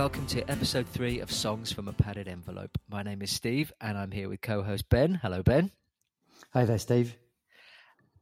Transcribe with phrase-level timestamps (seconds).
[0.00, 2.78] Welcome to episode three of Songs from a Padded Envelope.
[2.88, 5.12] My name is Steve and I'm here with co host Ben.
[5.12, 5.70] Hello, Ben.
[6.54, 7.18] Hi there, Steve.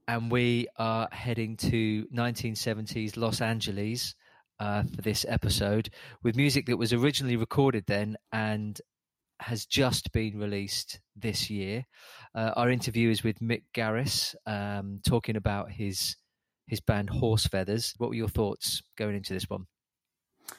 [0.08, 4.16] And we are heading to 1970s Los Angeles
[4.58, 5.90] uh, for this episode
[6.24, 8.80] with music that was originally recorded then and
[9.38, 11.86] has just been released this year.
[12.34, 16.16] Uh, our interview is with Mick Garris, um, talking about his
[16.66, 17.94] his band Horse Feathers.
[17.98, 19.68] What were your thoughts going into this one?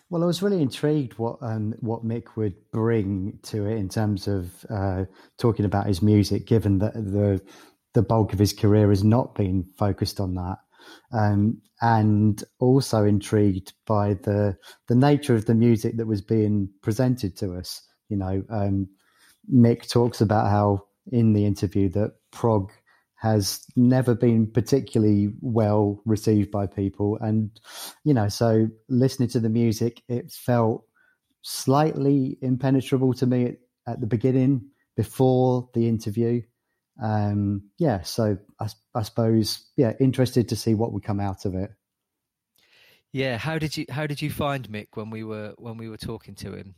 [0.10, 4.28] Well, I was really intrigued what um, what Mick would bring to it in terms
[4.28, 5.06] of uh,
[5.38, 7.42] talking about his music, given that the
[7.94, 10.58] the bulk of his career has not been focused on that,
[11.12, 17.38] um, and also intrigued by the the nature of the music that was being presented
[17.38, 17.82] to us.
[18.10, 18.90] You know, um,
[19.52, 22.72] Mick talks about how in the interview that prog
[23.20, 27.18] has never been particularly well received by people.
[27.20, 27.52] And,
[28.06, 30.86] you know, so listening to the music, it felt
[31.42, 33.56] slightly impenetrable to me at,
[33.88, 36.42] at the beginning before the interview.
[37.02, 41.56] Um, yeah, so I, I suppose, yeah, interested to see what would come out of
[41.56, 41.72] it.
[43.12, 45.98] Yeah, how did you how did you find Mick when we were when we were
[45.98, 46.76] talking to him?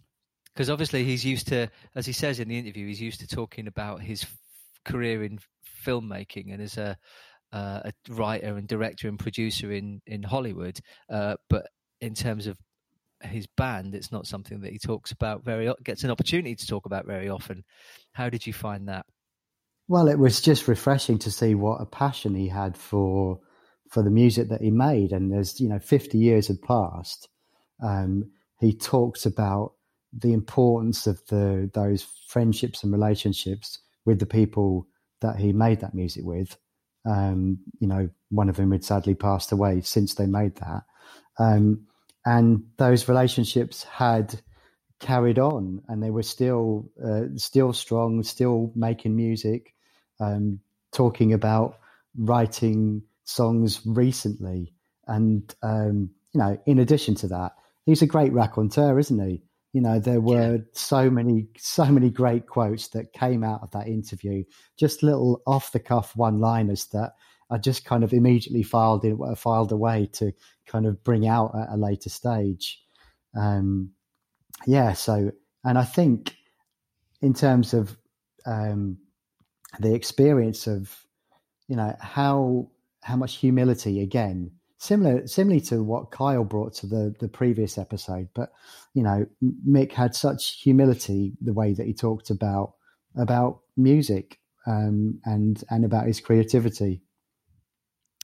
[0.53, 3.67] Because obviously he's used to, as he says in the interview, he's used to talking
[3.67, 4.25] about his
[4.85, 5.39] career in
[5.85, 6.97] filmmaking and as a
[7.53, 10.79] uh, a writer and director and producer in in Hollywood.
[11.09, 11.67] Uh, but
[11.99, 12.57] in terms of
[13.21, 16.85] his band, it's not something that he talks about very gets an opportunity to talk
[16.85, 17.63] about very often.
[18.13, 19.05] How did you find that?
[19.87, 23.39] Well, it was just refreshing to see what a passion he had for
[23.89, 25.11] for the music that he made.
[25.11, 27.27] And as you know, fifty years had passed.
[27.83, 29.73] Um, he talks about
[30.13, 34.87] the importance of the those friendships and relationships with the people
[35.21, 36.57] that he made that music with.
[37.05, 40.83] Um, you know, one of them had sadly passed away since they made that.
[41.39, 41.87] Um,
[42.25, 44.39] and those relationships had
[44.99, 49.73] carried on and they were still uh, still strong, still making music,
[50.19, 50.59] um,
[50.91, 51.79] talking about
[52.15, 54.73] writing songs recently.
[55.07, 57.53] And, um, you know, in addition to that,
[57.85, 59.41] he's a great raconteur, isn't he?
[59.73, 60.61] You know, there were yeah.
[60.73, 64.43] so many, so many great quotes that came out of that interview.
[64.77, 67.13] Just little off the cuff one liners that
[67.49, 70.33] I just kind of immediately filed in, filed away to
[70.65, 72.81] kind of bring out at a later stage.
[73.35, 73.91] Um,
[74.65, 74.93] yeah.
[74.93, 75.31] So,
[75.63, 76.35] and I think
[77.21, 77.97] in terms of
[78.45, 78.97] um,
[79.79, 80.93] the experience of,
[81.67, 82.69] you know, how
[83.03, 88.29] how much humility again similar similarly to what Kyle brought to the the previous episode.
[88.33, 88.51] But
[88.93, 89.27] you know,
[89.67, 92.73] Mick had such humility the way that he talked about
[93.15, 97.03] about music um, and and about his creativity.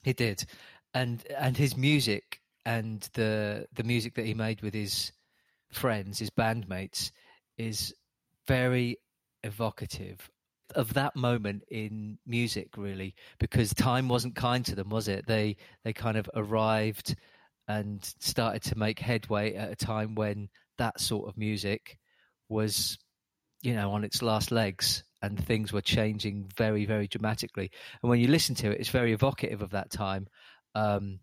[0.02, 0.44] He did,
[0.92, 5.12] and and his music and the the music that he made with his
[5.72, 7.12] friends, his bandmates,
[7.56, 7.94] is
[8.48, 8.98] very
[9.44, 10.28] evocative
[10.74, 15.26] of that moment in music really because time wasn't kind to them was it?
[15.26, 17.16] They they kind of arrived
[17.66, 20.48] and started to make headway at a time when
[20.78, 21.98] that sort of music
[22.48, 22.98] was
[23.62, 27.70] you know on its last legs and things were changing very very dramatically.
[28.02, 30.28] And when you listen to it it's very evocative of that time
[30.74, 31.20] um,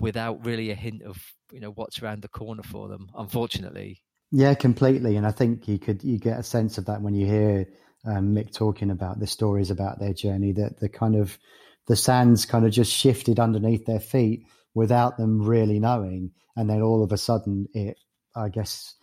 [0.00, 1.16] without really a hint of
[1.52, 4.02] you know what's around the corner for them unfortunately.
[4.30, 5.16] Yeah completely.
[5.16, 7.66] And i think you could you get a sense of that when you hear
[8.04, 11.38] um, Mick talking about the stories about their journey, that the kind of
[11.86, 16.82] the sands kind of just shifted underneath their feet without them really knowing, and then
[16.82, 17.98] all of a sudden, it,
[18.34, 18.94] I guess,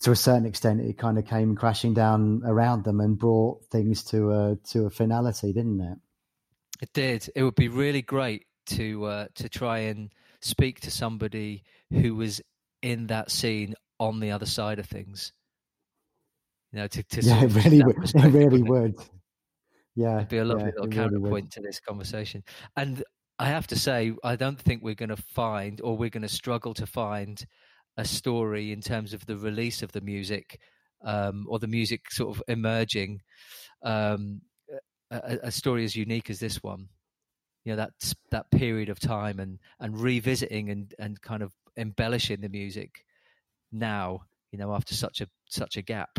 [0.00, 4.04] to a certain extent, it kind of came crashing down around them and brought things
[4.04, 5.98] to a to a finality, didn't it?
[6.80, 7.28] It did.
[7.34, 12.40] It would be really great to uh, to try and speak to somebody who was
[12.80, 15.32] in that scene on the other side of things
[16.72, 18.14] you know, to, to yeah, it really would.
[18.14, 18.94] It really would.
[19.94, 22.44] Yeah, it'd be a lovely yeah, little counterpoint really to this conversation.
[22.76, 23.02] And
[23.38, 26.28] I have to say, I don't think we're going to find, or we're going to
[26.28, 27.44] struggle to find,
[27.98, 30.60] a story in terms of the release of the music,
[31.04, 33.20] um, or the music sort of emerging,
[33.82, 34.40] um,
[35.10, 36.88] a, a story as unique as this one.
[37.64, 42.40] You know that that period of time and and revisiting and and kind of embellishing
[42.40, 43.04] the music
[43.72, 44.20] now.
[44.52, 46.18] You know, after such a such a gap.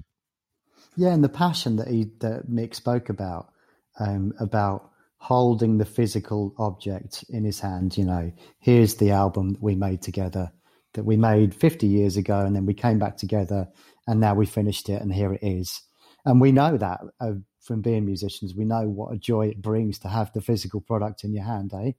[0.96, 3.52] Yeah, and the passion that he that Mick spoke about
[4.00, 7.98] um, about holding the physical object in his hand.
[7.98, 10.52] You know, here's the album that we made together
[10.94, 13.68] that we made 50 years ago, and then we came back together,
[14.08, 15.82] and now we finished it, and here it is.
[16.26, 20.00] And we know that uh, from being musicians, we know what a joy it brings
[20.00, 21.92] to have the physical product in your hand, eh?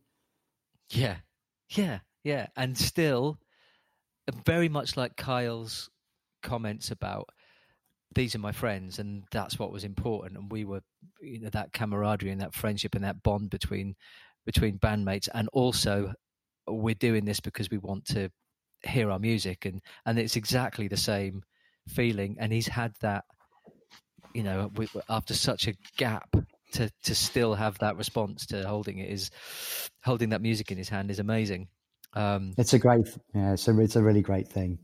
[0.90, 1.16] Yeah,
[1.70, 3.38] yeah, yeah, and still
[4.44, 5.90] very much like Kyle's
[6.42, 7.31] comments about
[8.15, 10.39] these are my friends and that's what was important.
[10.39, 10.83] And we were
[11.21, 13.95] you know that camaraderie and that friendship and that bond between
[14.45, 15.29] between bandmates.
[15.33, 16.12] And also
[16.67, 18.31] we're doing this because we want to
[18.83, 19.65] hear our music.
[19.65, 21.43] And and it's exactly the same
[21.89, 22.37] feeling.
[22.41, 23.25] And he's had that
[24.35, 26.35] you know we, after such a gap
[26.73, 29.31] to to still have that response to holding it is
[30.05, 31.69] holding that music in his hand is amazing.
[32.15, 34.79] Um, it's a great yeah it's it's a really great thing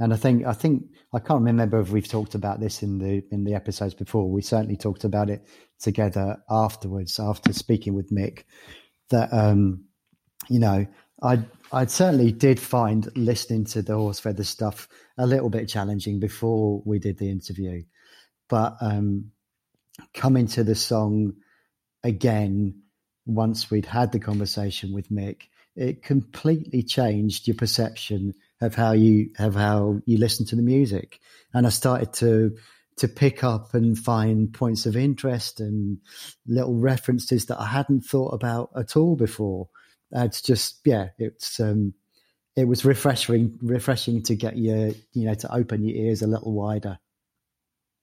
[0.00, 3.22] and I think I think I can't remember if we've talked about this in the
[3.30, 4.30] in the episodes before.
[4.30, 5.46] We certainly talked about it
[5.78, 8.44] together afterwards, after speaking with Mick.
[9.10, 9.84] That um,
[10.48, 10.86] you know,
[11.22, 14.88] I I certainly did find listening to the horse feather stuff
[15.18, 17.82] a little bit challenging before we did the interview,
[18.48, 19.32] but um,
[20.14, 21.34] coming to the song
[22.02, 22.82] again
[23.26, 25.42] once we'd had the conversation with Mick,
[25.76, 31.20] it completely changed your perception of how you of how you listen to the music.
[31.52, 32.56] And I started to
[32.96, 35.98] to pick up and find points of interest and
[36.46, 39.68] little references that I hadn't thought about at all before.
[40.12, 41.94] It's just yeah, it's um,
[42.56, 46.52] it was refreshing refreshing to get your you know to open your ears a little
[46.52, 46.98] wider.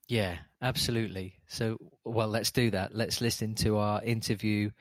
[0.07, 1.35] Yeah, absolutely.
[1.47, 2.95] So well, let's do that.
[2.95, 4.71] Let's listen to our interview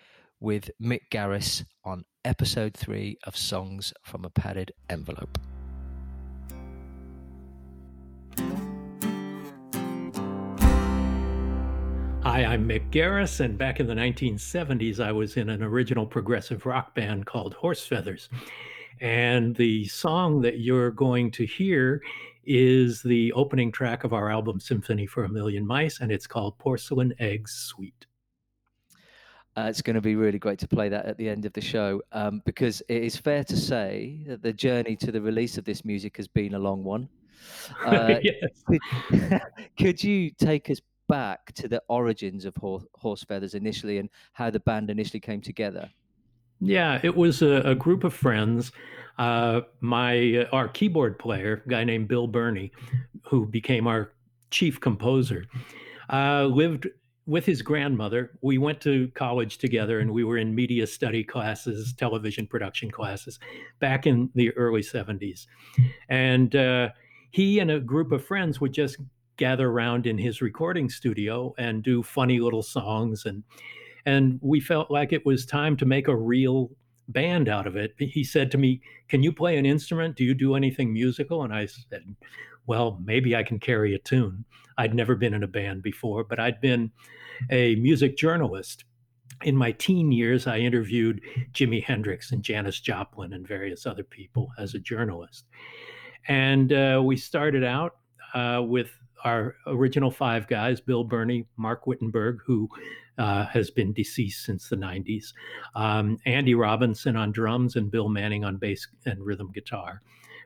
[0.40, 5.38] with Mick Garris on episode three of Songs from a Padded Envelope.
[12.36, 16.66] Hi, I'm Mick Garris, and back in the 1970s, I was in an original progressive
[16.66, 18.28] rock band called Horse Feathers.
[19.00, 22.02] And the song that you're going to hear
[22.44, 26.58] is the opening track of our album Symphony for a Million Mice, and it's called
[26.58, 28.04] Porcelain Eggs Suite.
[29.56, 31.62] Uh, it's going to be really great to play that at the end of the
[31.62, 35.64] show um, because it is fair to say that the journey to the release of
[35.64, 37.08] this music has been a long one.
[37.86, 38.18] Uh,
[38.66, 39.40] could,
[39.78, 44.50] could, you take us back to the origins of horse, horse feathers initially and how
[44.50, 45.90] the band initially came together?
[46.60, 48.72] Yeah, it was a, a group of friends.
[49.18, 52.72] Uh, my our keyboard player, guy named Bill Burney,
[53.28, 54.12] who became our
[54.50, 55.46] chief composer,
[56.10, 56.88] uh, lived
[57.26, 58.38] with his grandmother.
[58.40, 63.38] We went to college together, and we were in media study classes, television production classes,
[63.80, 65.46] back in the early '70s.
[66.08, 66.90] And uh,
[67.30, 68.96] he and a group of friends would just
[69.36, 73.42] gather around in his recording studio and do funny little songs and
[74.04, 76.70] and we felt like it was time to make a real
[77.08, 77.92] band out of it.
[77.98, 80.16] He said to me, "Can you play an instrument?
[80.16, 82.14] Do you do anything musical?" And I said,
[82.66, 84.44] "Well, maybe I can carry a tune."
[84.78, 86.92] I'd never been in a band before, but I'd been
[87.50, 88.84] a music journalist.
[89.42, 91.20] In my teen years, I interviewed
[91.52, 95.46] Jimi Hendrix and Janis Joplin and various other people as a journalist.
[96.28, 97.96] And uh, we started out
[98.34, 98.90] uh, with
[99.26, 102.68] our original five guys Bill Burney, Mark Wittenberg, who
[103.18, 105.32] uh, has been deceased since the 90s,
[105.74, 110.00] um, Andy Robinson on drums, and Bill Manning on bass and rhythm guitar.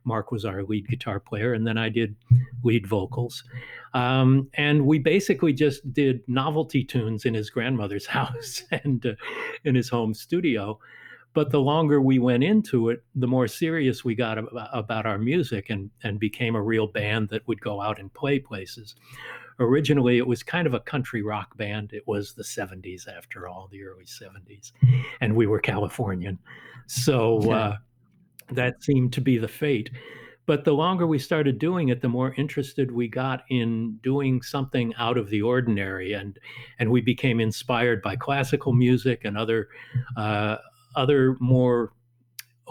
[0.04, 2.16] Mark was our lead guitar player, and then I did
[2.64, 3.44] lead vocals.
[3.92, 9.12] Um, and we basically just did novelty tunes in his grandmother's house and uh,
[9.64, 10.78] in his home studio.
[11.32, 15.18] But the longer we went into it, the more serious we got about, about our
[15.18, 18.96] music and, and became a real band that would go out and play places.
[19.60, 21.92] Originally, it was kind of a country rock band.
[21.92, 24.72] It was the 70s, after all, the early 70s.
[25.20, 26.38] And we were Californian.
[26.87, 27.76] So uh,
[28.50, 29.90] that seemed to be the fate.
[30.46, 34.92] But the longer we started doing it, the more interested we got in doing something
[34.99, 36.37] out of the ordinary, and
[36.80, 39.68] and we became inspired by classical music and other
[40.16, 40.56] uh,
[40.97, 41.92] other more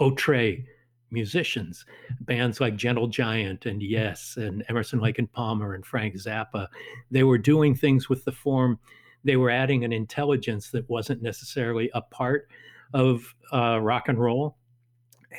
[0.00, 0.64] outre
[1.10, 1.84] musicians,
[2.20, 6.68] bands like Gentle Giant and Yes and Emerson Lake and Palmer and Frank Zappa.
[7.10, 8.78] They were doing things with the form.
[9.24, 12.48] They were adding an intelligence that wasn't necessarily a part
[12.94, 14.56] of uh, rock and roll,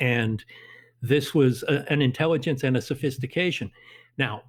[0.00, 0.44] and
[1.00, 3.70] this was a, an intelligence and a sophistication.
[4.18, 4.42] Now,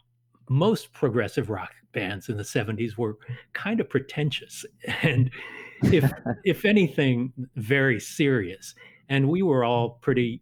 [0.50, 3.18] most progressive rock bands in the 70s were
[3.54, 4.66] kind of pretentious
[5.02, 5.32] and
[5.92, 6.12] if
[6.44, 8.75] if anything very serious.
[9.10, 10.42] And we were all pretty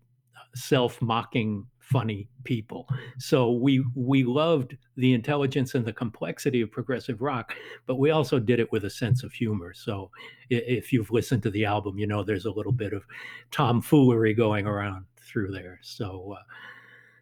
[0.56, 2.88] self-mocking funny people.
[3.18, 7.54] So we we loved the intelligence and the complexity of progressive rock
[7.86, 9.74] but we also did it with a sense of humor.
[9.74, 10.10] So
[10.50, 13.04] if you've listened to the album you know there's a little bit of
[13.52, 15.80] tomfoolery going around through there.
[15.82, 16.44] So uh,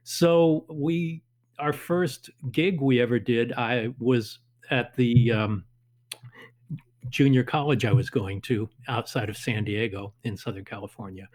[0.03, 1.23] so we
[1.59, 4.39] our first gig we ever did, I was
[4.71, 5.65] at the um,
[7.09, 11.27] junior college I was going to outside of San Diego in Southern California.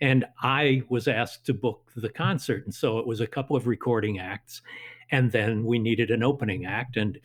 [0.00, 2.64] And I was asked to book the concert.
[2.64, 4.62] And so it was a couple of recording acts.
[5.10, 6.96] And then we needed an opening act.
[6.96, 7.18] And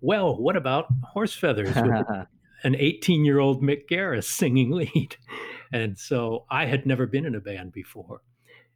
[0.00, 1.76] well, what about Horse Feathers?
[2.62, 5.16] an 18 year old Mick Garris singing lead.
[5.72, 8.22] And so I had never been in a band before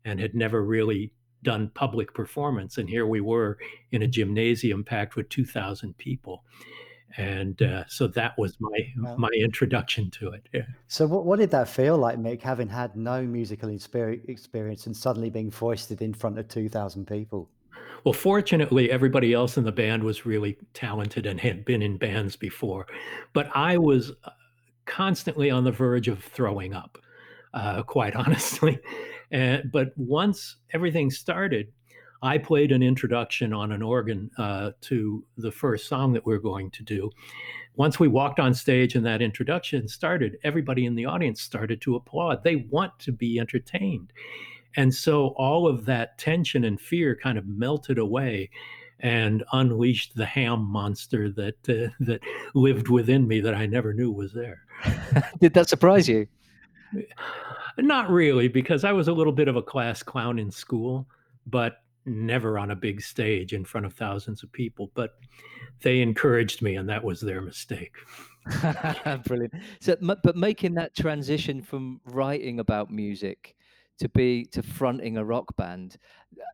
[0.04, 2.78] and had never really done public performance.
[2.78, 3.58] And here we were
[3.90, 6.44] in a gymnasium packed with 2,000 people.
[7.16, 9.16] And uh, so that was my wow.
[9.16, 10.48] my introduction to it.
[10.52, 10.62] Yeah.
[10.88, 15.30] So what, what did that feel like, Mick, having had no musical experience and suddenly
[15.30, 17.48] being foisted in front of 2,000 people?
[18.04, 22.36] Well, fortunately, everybody else in the band was really talented and had been in bands
[22.36, 22.86] before.
[23.32, 24.30] But I was uh,
[24.84, 26.98] constantly on the verge of throwing up,
[27.54, 28.78] uh, quite honestly.
[29.30, 31.72] And, but once everything started,
[32.24, 36.38] I played an introduction on an organ uh, to the first song that we are
[36.38, 37.10] going to do.
[37.76, 41.96] Once we walked on stage and that introduction started, everybody in the audience started to
[41.96, 42.42] applaud.
[42.42, 44.10] They want to be entertained.
[44.74, 48.48] And so all of that tension and fear kind of melted away
[49.00, 52.22] and unleashed the ham monster that uh, that
[52.54, 54.62] lived within me that I never knew was there.
[55.42, 56.26] Did that surprise you?
[57.76, 61.06] Not really, because I was a little bit of a class clown in school,
[61.46, 64.90] but never on a big stage in front of thousands of people.
[64.94, 65.14] But
[65.82, 67.94] they encouraged me, and that was their mistake.
[69.26, 69.54] Brilliant.
[69.80, 73.54] So, but making that transition from writing about music
[73.98, 75.96] to be to fronting a rock band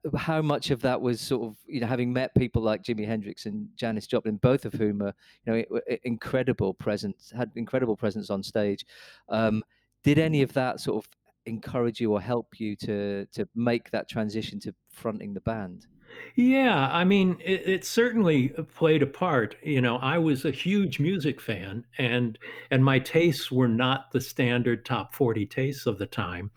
[0.05, 3.07] uh, how much of that was sort of you know having met people like jimi
[3.07, 5.15] hendrix and janis joplin both of whom are
[5.47, 8.85] you know incredible presence had incredible presence on stage
[9.31, 9.63] um,
[10.05, 11.11] did any of that sort of
[11.47, 15.87] encourage you or help you to to make that transition to fronting the band
[16.35, 19.55] yeah, I mean, it, it, certainly played a part.
[19.63, 22.37] You know, I was a huge music fan, and
[22.73, 26.51] and my tastes were not the standard top forty tastes of the time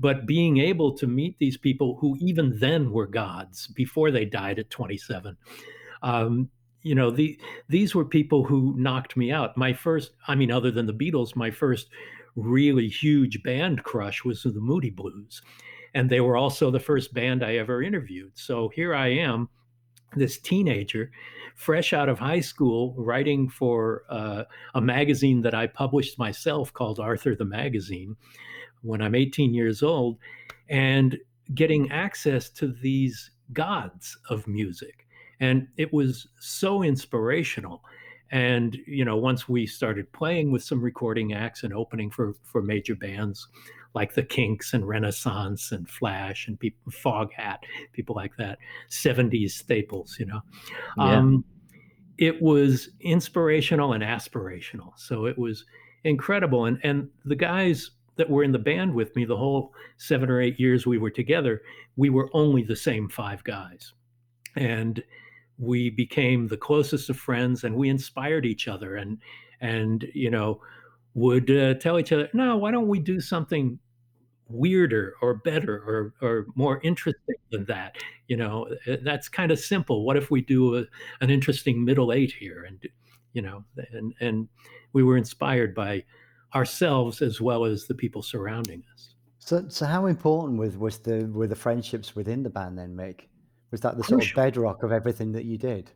[0.00, 4.58] but being able to meet these people who even then were gods before they died
[4.58, 5.36] at 27
[6.02, 6.48] um,
[6.82, 10.70] you know the, these were people who knocked me out my first i mean other
[10.70, 11.88] than the beatles my first
[12.36, 15.42] really huge band crush was the moody blues
[15.94, 19.48] and they were also the first band i ever interviewed so here i am
[20.16, 21.10] this teenager
[21.54, 24.44] fresh out of high school writing for uh,
[24.74, 28.16] a magazine that i published myself called arthur the magazine
[28.82, 30.18] when I'm 18 years old
[30.68, 31.18] and
[31.54, 35.06] getting access to these gods of music.
[35.40, 37.82] And it was so inspirational.
[38.30, 42.62] And, you know, once we started playing with some recording acts and opening for, for
[42.62, 43.48] major bands
[43.94, 47.58] like the Kinks and Renaissance and Flash and people, Foghat,
[47.92, 48.58] people like that,
[48.88, 50.40] 70s staples, you know.
[50.96, 51.18] Yeah.
[51.18, 51.44] Um,
[52.18, 54.92] it was inspirational and aspirational.
[54.96, 55.64] So it was
[56.04, 56.66] incredible.
[56.66, 60.40] And, and the guys that were in the band with me the whole seven or
[60.40, 61.62] eight years we were together,
[61.96, 63.94] we were only the same five guys.
[64.56, 65.02] And
[65.60, 69.18] we became the closest of friends and we inspired each other and,
[69.60, 70.60] and, you know,
[71.12, 73.78] would uh, tell each other, no, why don't we do something
[74.48, 77.96] weirder or better or, or more interesting than that?
[78.26, 80.04] You know, uh, that's kind of simple.
[80.04, 80.84] What if we do a,
[81.20, 82.64] an interesting middle eight here?
[82.66, 82.82] And,
[83.34, 84.48] you know, and, and
[84.94, 86.04] we were inspired by
[86.54, 89.14] ourselves as well as the people surrounding us.
[89.38, 93.22] So, so how important was was the were the friendships within the band then, Mick?
[93.70, 94.20] Was that the crucial.
[94.20, 95.90] sort of bedrock of everything that you did?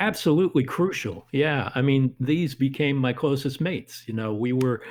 [0.00, 1.26] Absolutely crucial.
[1.32, 4.04] Yeah, I mean, these became my closest mates.
[4.06, 4.82] You know, we were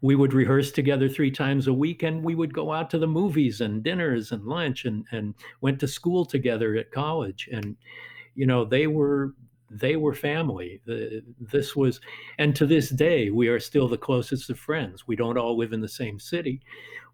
[0.00, 3.06] we would rehearse together three times a week and we would go out to the
[3.06, 7.76] movies and dinners and lunch and and went to school together at college and
[8.34, 9.34] you know they were
[9.72, 10.80] they were family.
[10.84, 12.00] The, this was,
[12.38, 15.06] and to this day, we are still the closest of friends.
[15.08, 16.60] We don't all live in the same city.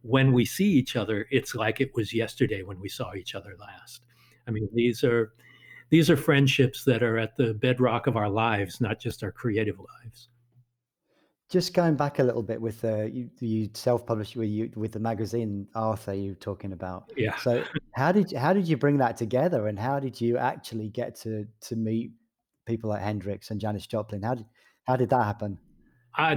[0.03, 3.55] When we see each other, it's like it was yesterday when we saw each other
[3.59, 4.03] last.
[4.49, 5.33] I mean, these are
[5.91, 9.79] these are friendships that are at the bedrock of our lives, not just our creative
[9.79, 10.29] lives.
[11.51, 15.01] Just going back a little bit with uh, you, you self-published with you with the
[15.01, 17.11] magazine Arthur you were talking about.
[17.17, 17.37] Yeah.
[17.37, 21.15] So how did how did you bring that together, and how did you actually get
[21.21, 22.13] to to meet
[22.69, 24.23] people like Hendrix and Janis Joplin.
[24.23, 24.47] How did
[24.85, 25.59] how did that happen?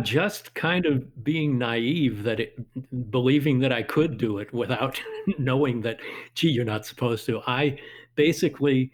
[0.04, 5.02] Just kind of being naive that it, believing that I could do it without
[5.40, 6.00] knowing that,
[6.36, 7.42] gee, you're not supposed to.
[7.48, 7.80] I
[8.16, 8.92] basically,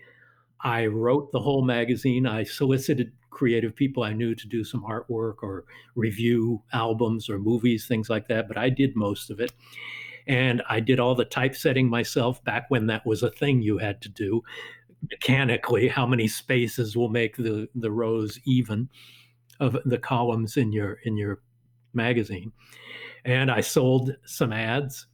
[0.62, 2.26] I wrote the whole magazine.
[2.26, 5.66] I solicited creative people I knew to do some artwork or
[5.96, 8.48] review albums or movies, things like that.
[8.48, 9.52] But I did most of it.
[10.26, 14.02] And I did all the typesetting myself back when that was a thing you had
[14.02, 14.42] to do
[15.12, 18.90] mechanically how many spaces will make the the rows even
[19.60, 21.42] of the columns in your in your
[21.94, 22.52] magazine
[23.26, 25.08] and i sold some ads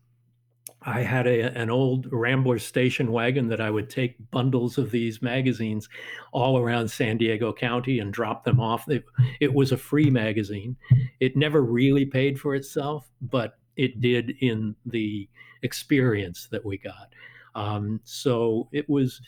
[0.86, 5.22] I had a, an old Rambler station wagon that I would take bundles of these
[5.22, 5.88] magazines
[6.32, 8.90] all around San Diego County and drop them off.
[8.90, 9.06] It,
[9.40, 10.76] it was a free magazine.
[11.20, 15.30] It never really paid for itself, but it did in the
[15.62, 17.14] experience that we got.
[17.56, 19.22] Um, so it was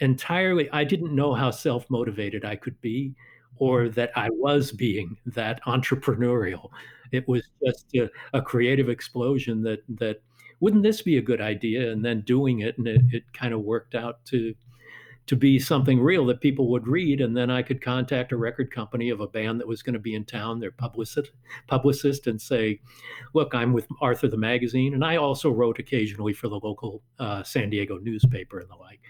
[0.00, 3.14] entirely, I didn't know how self motivated I could be
[3.58, 6.70] or that I was being that entrepreneurial.
[7.12, 10.22] It was just a, a creative explosion that, that
[10.60, 11.90] wouldn't this be a good idea?
[11.90, 14.54] And then doing it, and it, it kind of worked out to
[15.28, 18.70] to be something real that people would read, and then I could contact a record
[18.74, 21.32] company of a band that was going to be in town, their publicist,
[21.66, 22.80] publicist, and say,
[23.34, 27.42] "Look, I'm with Arthur the Magazine, and I also wrote occasionally for the local uh,
[27.42, 29.00] San Diego newspaper and the like."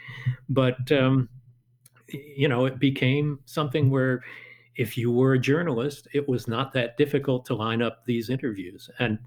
[0.48, 1.28] But um,
[2.08, 4.22] you know, it became something where
[4.76, 8.90] if you were a journalist, it was not that difficult to line up these interviews,
[8.98, 9.18] and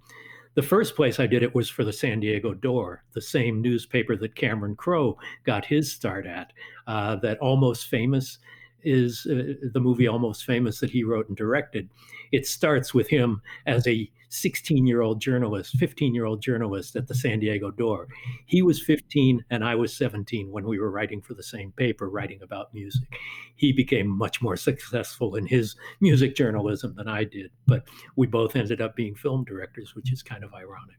[0.53, 4.17] the first place I did it was for the San Diego Door, the same newspaper
[4.17, 6.51] that Cameron Crowe got his start at.
[6.87, 8.39] Uh, that Almost Famous
[8.83, 11.89] is uh, the movie Almost Famous that he wrote and directed.
[12.33, 17.07] It starts with him as a 16 year old journalist, 15 year old journalist at
[17.07, 18.07] the San Diego Door.
[18.45, 22.09] He was 15 and I was 17 when we were writing for the same paper,
[22.09, 23.07] writing about music.
[23.55, 27.83] He became much more successful in his music journalism than I did, but
[28.15, 30.95] we both ended up being film directors, which is kind of ironic.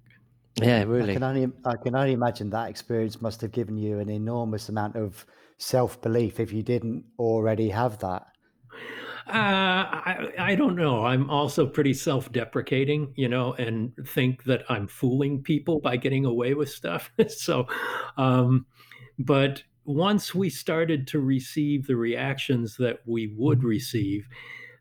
[0.60, 1.12] Yeah, really.
[1.12, 4.68] I can only I can only imagine that experience must have given you an enormous
[4.68, 5.24] amount of
[5.58, 8.26] self belief if you didn't already have that.
[9.26, 11.04] Uh, I, I don't know.
[11.04, 16.24] I'm also pretty self deprecating, you know, and think that I'm fooling people by getting
[16.24, 17.10] away with stuff.
[17.28, 17.66] so,
[18.16, 18.66] um,
[19.18, 24.28] but once we started to receive the reactions that we would receive,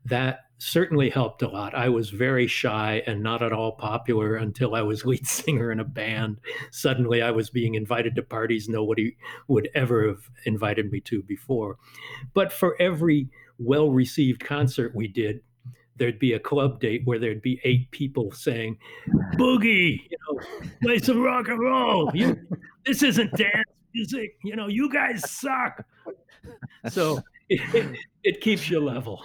[0.05, 1.73] that certainly helped a lot.
[1.73, 5.79] I was very shy and not at all popular until I was lead singer in
[5.79, 6.37] a band.
[6.71, 11.77] Suddenly, I was being invited to parties nobody would ever have invited me to before.
[12.33, 13.29] But for every
[13.61, 15.41] well received concert we did,
[15.97, 18.77] there'd be a club date where there'd be eight people saying,
[19.35, 20.41] Boogie, you know,
[20.81, 22.09] play some rock and roll.
[22.13, 22.37] You,
[22.85, 24.35] this isn't dance music.
[24.43, 25.85] You know, you guys suck.
[26.89, 27.19] So
[27.49, 29.21] it, it keeps you level.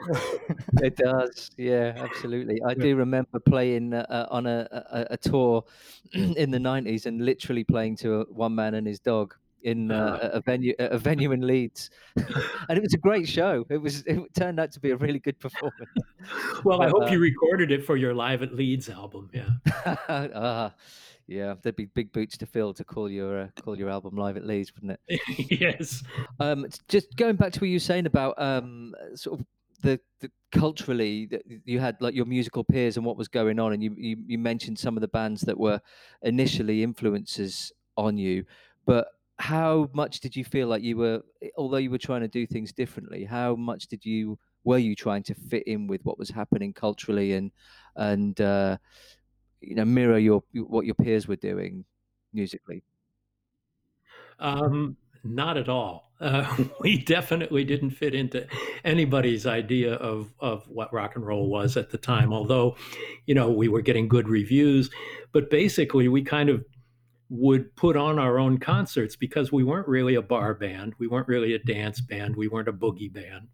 [0.83, 1.51] it does.
[1.57, 2.61] Yeah, absolutely.
[2.67, 5.65] I do remember playing uh, on a, a, a, tour
[6.13, 9.35] in the 90s and literally playing to a, one man and his dog
[9.67, 13.67] in uh, a venue a venue in Leeds, and it was a great show.
[13.69, 15.91] It was it turned out to be a really good performance.
[16.65, 19.29] well, I hope uh, you recorded it for your Live at Leeds album.
[19.35, 19.97] Yeah.
[20.09, 20.71] uh,
[21.27, 24.37] yeah, there'd be big boots to fill to call your uh, call your album live
[24.37, 25.61] at Leeds, wouldn't it?
[25.61, 26.05] yes.
[26.39, 29.47] Um, just going back to what you were saying about um, sort of
[29.83, 33.73] the, the culturally that you had like your musical peers and what was going on,
[33.73, 35.81] and you, you you mentioned some of the bands that were
[36.23, 38.45] initially influences on you,
[38.87, 41.23] but how much did you feel like you were
[41.59, 45.23] although you were trying to do things differently how much did you were you trying
[45.23, 47.53] to fit in with what was happening culturally and
[47.95, 48.77] and uh,
[49.61, 51.85] you know mirror your what your peers were doing
[52.35, 52.83] musically?
[54.39, 56.05] Um not at all.
[56.19, 58.47] Uh, we definitely didn't fit into
[58.85, 62.75] anybody's idea of of what rock and roll was at the time although
[63.27, 64.89] you know we were getting good reviews.
[65.33, 66.65] But basically we kind of
[67.29, 70.95] would put on our own concerts because we weren't really a bar band.
[70.99, 72.37] We weren't really a dance band.
[72.37, 73.49] We weren't a boogie band.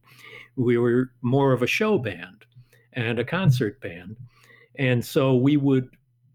[0.57, 2.45] We were more of a show band
[2.93, 4.17] and a concert band.
[4.77, 5.89] And so we would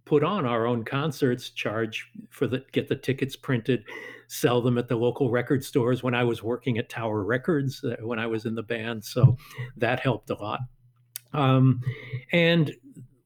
[0.06, 3.84] put on our own concerts, charge for the get the tickets printed,
[4.28, 7.98] sell them at the local record stores when I was working at Tower Records uh,
[8.02, 9.04] when I was in the band.
[9.04, 9.38] So
[9.76, 10.62] that helped a lot.
[11.34, 11.82] Um,
[12.32, 12.74] and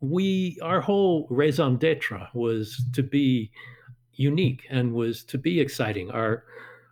[0.01, 3.51] we our whole raison d'etre was to be
[4.15, 6.11] unique and was to be exciting.
[6.11, 6.43] Our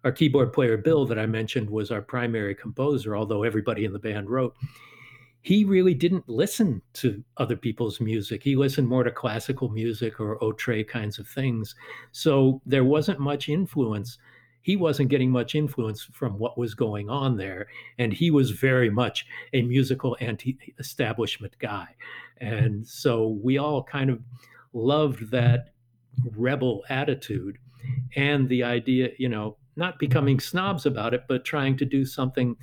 [0.03, 3.99] our keyboard player Bill that I mentioned was our primary composer, although everybody in the
[3.99, 4.55] band wrote.
[5.41, 8.43] He really didn't listen to other people's music.
[8.43, 11.75] He listened more to classical music or outre kinds of things.
[12.11, 14.17] So there wasn't much influence.
[14.61, 17.67] He wasn't getting much influence from what was going on there.
[17.97, 21.87] And he was very much a musical anti establishment guy.
[22.37, 24.19] And so we all kind of
[24.73, 25.69] loved that
[26.35, 27.57] rebel attitude
[28.15, 32.55] and the idea, you know, not becoming snobs about it, but trying to do something.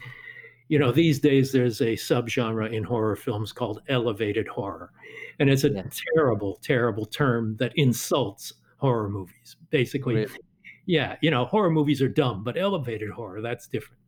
[0.69, 4.93] You know, these days there's a subgenre in horror films called elevated horror.
[5.39, 5.83] And it's a yeah.
[6.15, 9.57] terrible, terrible term that insults horror movies.
[9.71, 10.39] Basically, really?
[10.87, 14.01] yeah, you know, horror movies are dumb, but elevated horror, that's different.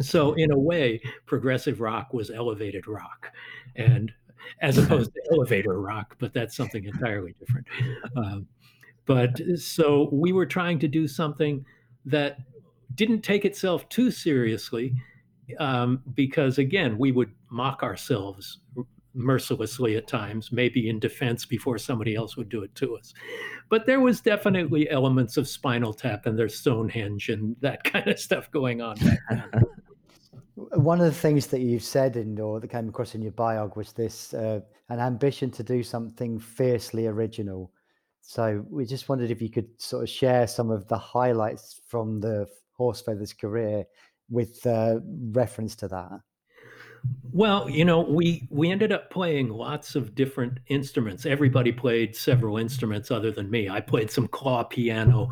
[0.00, 3.30] So, in a way, progressive rock was elevated rock.
[3.76, 4.12] And
[4.60, 7.66] as opposed to elevator rock, but that's something entirely different.
[8.16, 8.46] Um,
[9.06, 11.64] But so we were trying to do something
[12.06, 12.38] that
[12.94, 14.94] didn't take itself too seriously
[15.58, 18.60] um, because, again, we would mock ourselves
[19.14, 23.14] mercilessly at times, maybe in defense before somebody else would do it to us.
[23.68, 28.18] But there was definitely elements of Spinal Tap and their Stonehenge and that kind of
[28.18, 28.96] stuff going on.
[30.56, 33.76] One of the things that you've said in or that came across in your biog
[33.76, 37.72] was this uh, an ambition to do something fiercely original.
[38.26, 42.20] So we just wondered if you could sort of share some of the highlights from
[42.20, 43.84] the horse feathers career
[44.30, 46.20] with uh, reference to that.
[47.32, 51.26] Well, you know, we we ended up playing lots of different instruments.
[51.26, 53.68] Everybody played several instruments other than me.
[53.68, 55.28] I played some claw piano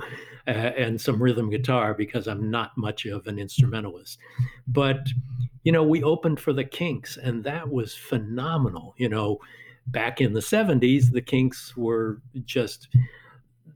[0.47, 4.19] uh, and some rhythm guitar because I'm not much of an instrumentalist.
[4.67, 5.07] But
[5.63, 8.95] you know, we opened for the Kinks, and that was phenomenal.
[8.99, 9.39] You know,
[9.89, 12.89] back in the 70s, the Kinks were just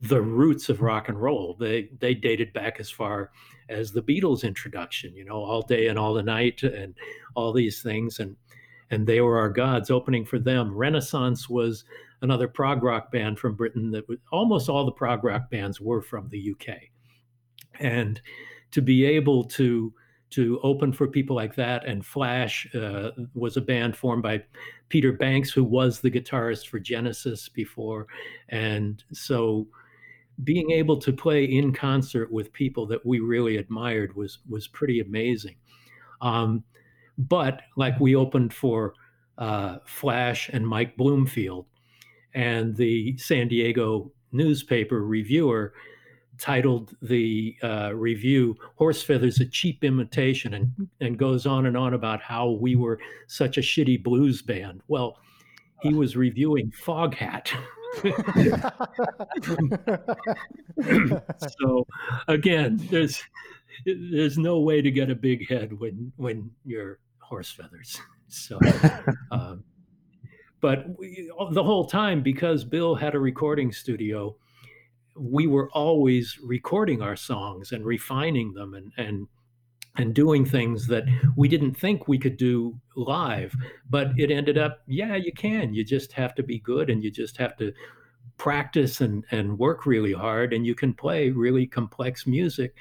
[0.03, 1.57] the roots of rock and roll.
[1.59, 3.31] They they dated back as far
[3.69, 6.95] as the Beatles introduction, you know, all day and all the night and
[7.35, 8.37] all these things and
[8.91, 10.75] and they were our gods opening for them.
[10.75, 11.85] Renaissance was
[12.23, 16.03] another prog rock band from Britain that was, almost all the prog rock bands were
[16.03, 16.77] from the UK.
[17.81, 18.21] And
[18.71, 19.93] to be able to
[20.31, 21.85] to open for people like that.
[21.87, 24.43] And Flash uh, was a band formed by
[24.89, 28.07] Peter Banks, who was the guitarist for Genesis before.
[28.49, 29.69] And so
[30.45, 35.01] being able to play in concert with people that we really admired was was pretty
[35.01, 35.57] amazing.
[36.21, 36.65] Um,
[37.19, 38.95] but like we opened for
[39.39, 41.67] uh, Flash and Mike Bloomfield,
[42.35, 45.73] and the San Diego newspaper reviewer
[46.39, 51.95] titled the uh, review "Horse Feathers: A Cheap Imitation," and and goes on and on
[51.95, 54.83] about how we were such a shitty blues band.
[54.89, 55.19] Well,
[55.83, 57.53] he was reviewing Foghat.
[61.59, 61.87] so
[62.29, 63.23] again, there's
[63.85, 68.01] there's no way to get a big head when when you're horse feathers.
[68.29, 68.59] So,
[69.31, 69.65] um,
[70.61, 74.37] but we, the whole time because Bill had a recording studio,
[75.19, 79.29] we were always recording our songs and refining them and and
[79.99, 81.05] and doing things that
[81.37, 83.55] we didn't think we could do live.
[83.89, 85.75] But it ended up yeah you can.
[85.75, 87.73] You just have to be good and you just have to
[88.37, 92.75] practice and and work really hard and you can play really complex music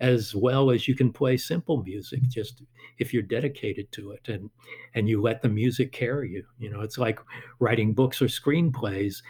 [0.00, 2.62] as well as you can play simple music just
[2.98, 4.50] if you're dedicated to it and
[4.94, 6.44] and you let the music carry you.
[6.58, 7.20] You know it's like
[7.58, 9.22] writing books or screenplays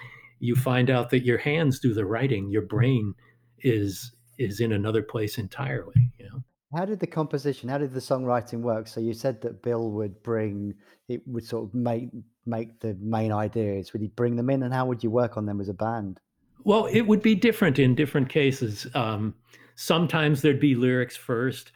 [0.42, 3.14] you find out that your hands do the writing your brain
[3.60, 6.42] is is in another place entirely you know?
[6.76, 8.88] How did the composition how did the songwriting work?
[8.88, 10.74] So you said that bill would bring
[11.08, 12.08] it would sort of make
[12.44, 13.92] make the main ideas.
[13.92, 16.18] Would he bring them in and how would you work on them as a band?
[16.64, 18.86] Well it would be different in different cases.
[18.94, 19.34] Um,
[19.76, 21.70] sometimes there'd be lyrics first.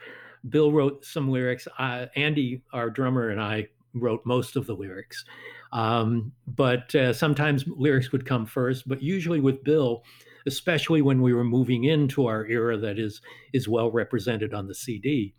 [0.49, 1.69] Bill wrote some lyrics.
[1.79, 5.23] Uh, andy our drummer and i wrote most of the lyrics
[5.71, 10.03] um, but uh, sometimes lyrics would come first, but usually with Bill,
[10.45, 13.21] especially when we were moving into our era that is
[13.53, 15.33] is well represented on the CD,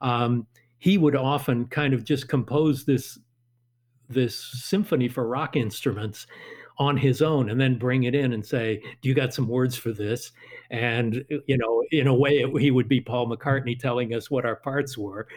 [0.00, 0.46] um,
[0.78, 3.18] he would often kind of just compose this
[4.08, 6.26] this symphony for rock instruments
[6.78, 9.76] on his own and then bring it in and say do you got some words
[9.76, 10.32] for this?
[10.70, 14.44] And you know in a way it, he would be paul mccartney telling us what
[14.44, 15.28] our parts were.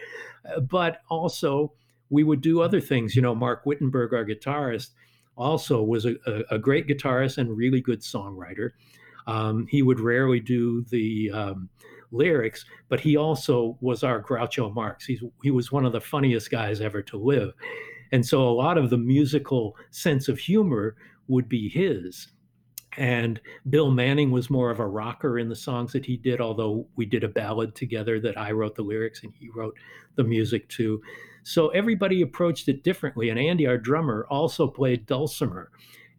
[0.44, 1.72] Uh, but also
[2.10, 3.16] we would do other things.
[3.16, 4.90] You know, Mark Wittenberg, our guitarist,
[5.36, 8.70] also was a, a, a great guitarist and really good songwriter.
[9.26, 11.68] Um, he would rarely do the um,
[12.12, 15.04] lyrics, but he also was our Groucho Marx.
[15.04, 17.52] He's, he was one of the funniest guys ever to live.
[18.12, 20.96] And so a lot of the musical sense of humor
[21.28, 22.28] would be his.
[22.96, 26.86] And Bill Manning was more of a rocker in the songs that he did, although
[26.96, 29.76] we did a ballad together that I wrote the lyrics and he wrote
[30.14, 31.02] the music to.
[31.46, 33.28] So everybody approached it differently.
[33.28, 35.70] And Andy, our drummer, also played dulcimer.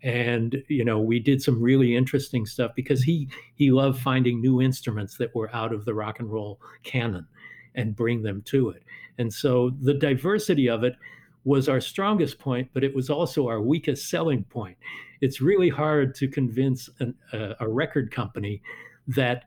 [0.01, 4.61] And you know, we did some really interesting stuff because he he loved finding new
[4.61, 7.27] instruments that were out of the rock and roll canon
[7.75, 8.83] and bring them to it.
[9.17, 10.95] And so the diversity of it
[11.43, 14.77] was our strongest point, but it was also our weakest selling point.
[15.19, 18.61] It's really hard to convince an, a, a record company
[19.09, 19.43] that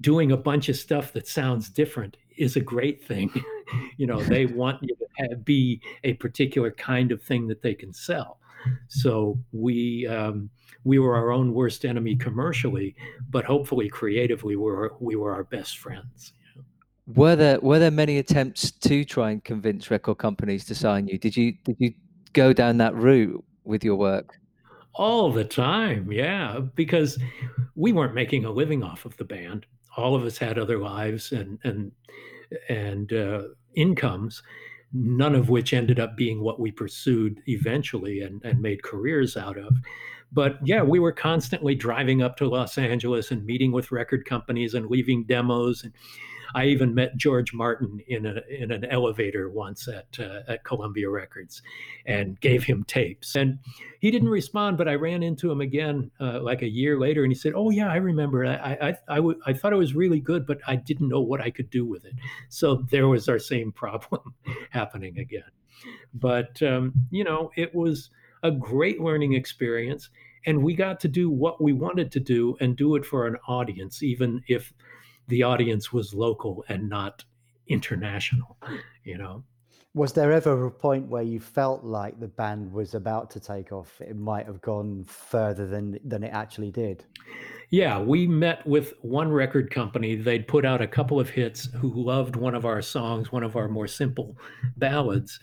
[0.00, 3.32] doing a bunch of stuff that sounds different is a great thing.
[3.96, 7.74] you know, they want you to have, be a particular kind of thing that they
[7.74, 8.38] can sell.
[8.88, 10.50] So we um,
[10.84, 12.96] we were our own worst enemy commercially,
[13.30, 16.32] but hopefully creatively, we were we were our best friends.
[17.14, 21.18] Were there were there many attempts to try and convince record companies to sign you?
[21.18, 21.94] Did you did you
[22.32, 24.38] go down that route with your work?
[24.94, 27.18] All the time, yeah, because
[27.76, 29.64] we weren't making a living off of the band.
[29.96, 31.92] All of us had other lives and and
[32.68, 33.42] and uh,
[33.74, 34.42] incomes,
[34.92, 39.58] none of which ended up being what we pursued eventually and, and made careers out
[39.58, 39.76] of.
[40.32, 44.74] But yeah, we were constantly driving up to Los Angeles and meeting with record companies
[44.74, 45.84] and leaving demos.
[45.84, 45.92] And
[46.54, 51.10] I even met George Martin in a in an elevator once at uh, at Columbia
[51.10, 51.62] Records,
[52.06, 53.34] and gave him tapes.
[53.36, 53.58] And
[54.00, 57.32] he didn't respond, but I ran into him again uh, like a year later, and
[57.32, 58.46] he said, "Oh yeah, I remember.
[58.46, 61.40] I I I, w- I thought it was really good, but I didn't know what
[61.40, 62.14] I could do with it."
[62.48, 64.34] So there was our same problem
[64.70, 65.50] happening again.
[66.14, 68.10] But um, you know, it was
[68.42, 70.10] a great learning experience
[70.46, 73.36] and we got to do what we wanted to do and do it for an
[73.48, 74.72] audience even if
[75.28, 77.24] the audience was local and not
[77.68, 78.56] international
[79.04, 79.42] you know?
[79.94, 83.72] Was there ever a point where you felt like the band was about to take
[83.72, 84.00] off?
[84.00, 87.04] It might have gone further than than it actually did.
[87.70, 90.14] Yeah we met with one record company.
[90.14, 93.56] They'd put out a couple of hits who loved one of our songs one of
[93.56, 94.36] our more simple
[94.76, 95.40] ballads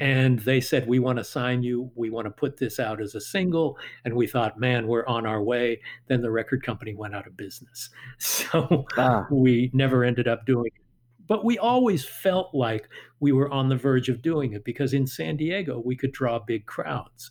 [0.00, 1.90] and they said we want to sign you.
[1.94, 3.78] We want to put this out as a single.
[4.04, 5.80] And we thought man we're on our way.
[6.08, 7.90] Then the record company went out of business.
[8.18, 9.26] So ah.
[9.30, 10.82] we never ended up doing it.
[11.26, 12.88] But we always felt like
[13.20, 16.38] we were on the verge of doing it because in san diego we could draw
[16.38, 17.30] big crowds.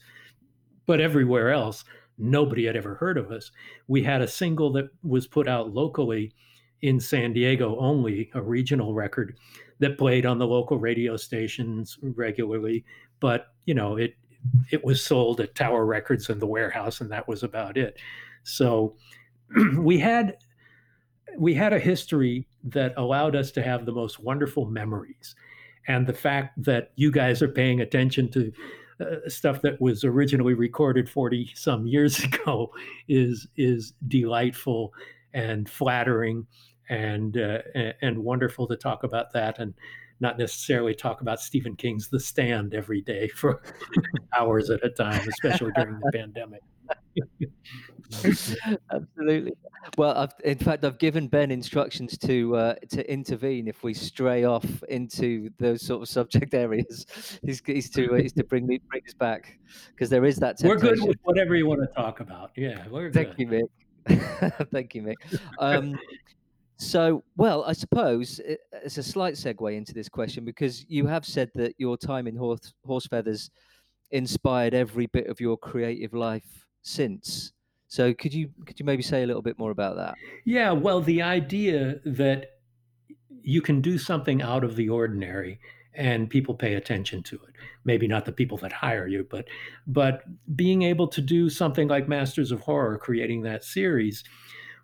[0.86, 1.84] But everywhere else
[2.18, 3.52] nobody had ever heard of us.
[3.88, 6.34] We had a single that was put out locally
[6.82, 9.38] in san diego only a regional record
[9.84, 12.86] that played on the local radio stations regularly.
[13.20, 14.16] But you know, it
[14.72, 17.98] it was sold at Tower Records and the warehouse, and that was about it.
[18.44, 18.96] So
[19.78, 20.38] we had
[21.38, 25.36] we had a history that allowed us to have the most wonderful memories.
[25.88, 28.54] And the fact that you guys are paying attention to
[29.02, 32.72] uh, stuff that was originally recorded 40 some years ago
[33.08, 34.94] is is delightful
[35.34, 36.48] and flattering
[36.90, 37.60] and uh,
[38.02, 39.74] and wonderful to talk about that and
[40.20, 43.62] not necessarily talk about Stephen King's The Stand every day for
[44.38, 46.62] hours at a time, especially during the pandemic.
[48.92, 49.54] Absolutely.
[49.98, 54.46] Well, I've, in fact, I've given Ben instructions to uh, to intervene if we stray
[54.46, 57.06] off into those sort of subject areas.
[57.44, 60.58] He's, he's to he's to bring me bring us back because there is that.
[60.58, 60.88] Temptation.
[60.88, 62.52] We're good with whatever you want to talk about.
[62.56, 63.40] Yeah, we're Thank good.
[63.40, 64.70] you, Mick.
[64.72, 65.40] Thank you, Mick.
[65.60, 65.98] Um,
[66.78, 71.26] so, well, I suppose uh, it's a slight segue into this question because you have
[71.26, 73.52] said that your time in horse, horse feathers
[74.12, 77.54] inspired every bit of your creative life since.
[77.88, 80.16] So, could you could you maybe say a little bit more about that?
[80.46, 82.60] Yeah, well, the idea that
[83.44, 85.60] you can do something out of the ordinary
[85.96, 87.54] and people pay attention to it.
[87.86, 89.46] Maybe not the people that hire you, but
[89.86, 90.24] but
[90.56, 94.24] being able to do something like Masters of Horror, creating that series,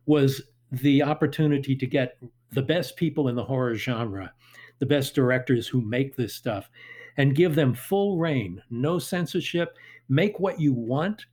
[0.05, 2.17] was the opportunity to get
[2.51, 4.33] the best people in the horror genre,
[4.79, 6.69] the best directors who make this stuff,
[7.17, 9.75] and give them full reign, no censorship,
[10.07, 11.25] make what you want.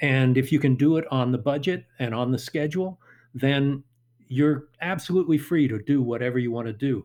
[0.00, 3.00] And if you can do it on the budget and on the schedule,
[3.34, 3.82] then
[4.28, 7.04] you're absolutely free to do whatever you want to do.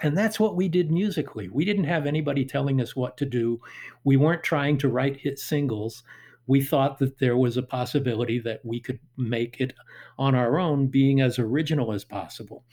[0.00, 1.48] And that's what we did musically.
[1.48, 3.60] We didn't have anybody telling us what to do.
[4.04, 6.02] We weren't trying to write hit singles
[6.46, 9.72] we thought that there was a possibility that we could make it
[10.18, 12.64] on our own, being as original as possible.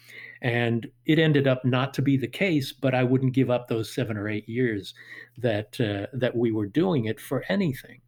[0.41, 3.93] And it ended up not to be the case, but I wouldn't give up those
[3.93, 4.93] seven or eight years
[5.37, 8.01] that uh, that we were doing it for anything.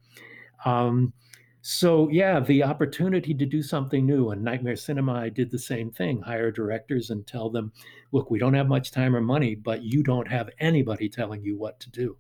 [0.66, 1.14] Um,
[1.62, 5.90] so yeah, the opportunity to do something new, and Nightmare Cinema, I did the same
[5.90, 7.72] thing: hire directors and tell them,
[8.12, 11.58] "Look, we don't have much time or money, but you don't have anybody telling you
[11.58, 12.18] what to do."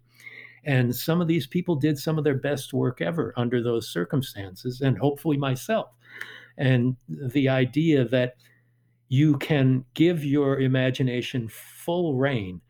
[0.66, 4.82] And some of these people did some of their best work ever under those circumstances,
[4.82, 5.90] and hopefully myself.
[6.58, 8.36] And the idea that
[9.10, 12.62] you can give your imagination full reign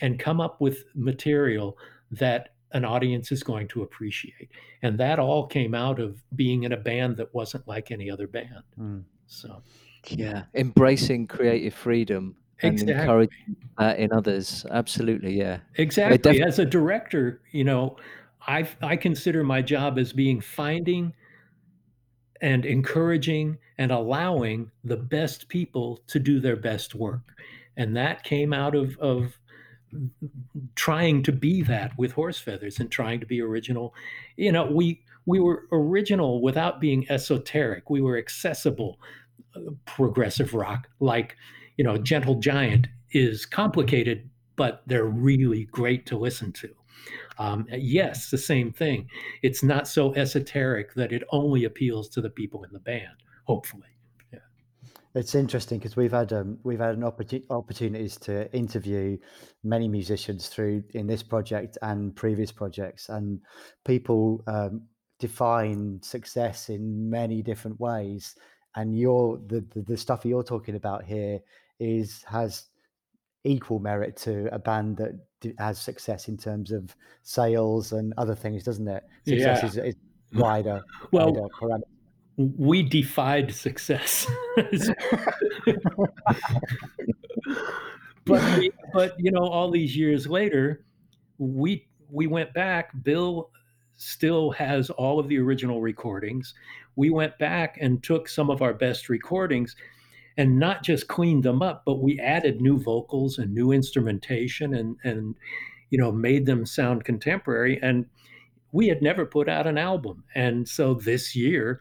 [0.00, 1.78] and come up with material
[2.10, 4.50] that an audience is going to appreciate.
[4.82, 8.26] And that all came out of being in a band that wasn't like any other
[8.26, 8.62] band.
[8.78, 9.04] Mm.
[9.26, 9.62] So,
[10.08, 12.92] yeah, embracing creative freedom exactly.
[12.92, 13.30] and encourage
[13.78, 14.66] uh, in others.
[14.70, 15.58] Absolutely, yeah.
[15.76, 16.18] Exactly.
[16.18, 17.96] Def- as a director, you know,
[18.46, 21.14] I I consider my job as being finding
[22.40, 27.34] and encouraging and allowing the best people to do their best work,
[27.76, 29.38] and that came out of of
[30.74, 33.94] trying to be that with horse feathers and trying to be original.
[34.36, 37.90] You know, we we were original without being esoteric.
[37.90, 38.98] We were accessible,
[39.54, 41.36] uh, progressive rock like
[41.78, 46.68] you know, Gentle Giant is complicated, but they're really great to listen to.
[47.38, 49.08] Um, yes, the same thing.
[49.42, 53.22] It's not so esoteric that it only appeals to the people in the band.
[53.44, 53.86] Hopefully.
[54.32, 54.40] Yeah.
[55.14, 59.16] It's interesting because we've had um, we've had an opportunity opportunities to interview
[59.62, 63.40] many musicians through in this project and previous projects, and
[63.86, 64.82] people um,
[65.20, 68.34] define success in many different ways.
[68.74, 71.40] And you're the, the the stuff you're talking about here
[71.80, 72.64] is has
[73.44, 75.14] equal merit to a band that
[75.58, 79.04] has success in terms of sales and other things, doesn't it?
[79.26, 79.66] Success yeah.
[79.66, 79.94] is, is
[80.32, 80.82] wider.
[81.12, 81.84] Well, wider
[82.38, 84.26] we defied success.
[88.24, 90.84] but we, but you know, all these years later,
[91.38, 92.90] we we went back.
[93.02, 93.50] Bill
[93.96, 96.54] still has all of the original recordings.
[96.94, 99.74] We went back and took some of our best recordings
[100.38, 104.96] and not just cleaned them up, but we added new vocals and new instrumentation and
[105.04, 105.34] and
[105.90, 107.78] you know made them sound contemporary.
[107.82, 108.06] And
[108.72, 111.80] we had never put out an album, and so this year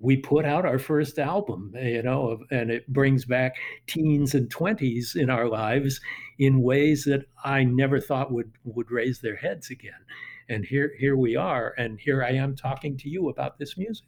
[0.00, 3.54] we put out our first album, you know, and it brings back
[3.86, 6.00] teens and twenties in our lives
[6.40, 10.04] in ways that I never thought would would raise their heads again.
[10.48, 14.06] And here here we are, and here I am talking to you about this music.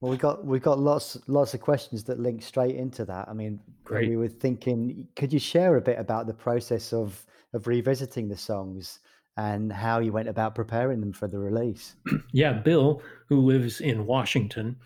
[0.00, 3.28] Well, we got we got lots lots of questions that link straight into that.
[3.28, 4.08] I mean, Great.
[4.08, 8.36] we were thinking, could you share a bit about the process of of revisiting the
[8.36, 9.00] songs
[9.36, 11.96] and how you went about preparing them for the release?
[12.32, 14.76] yeah, Bill, who lives in Washington,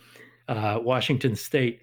[0.48, 1.81] uh, Washington State,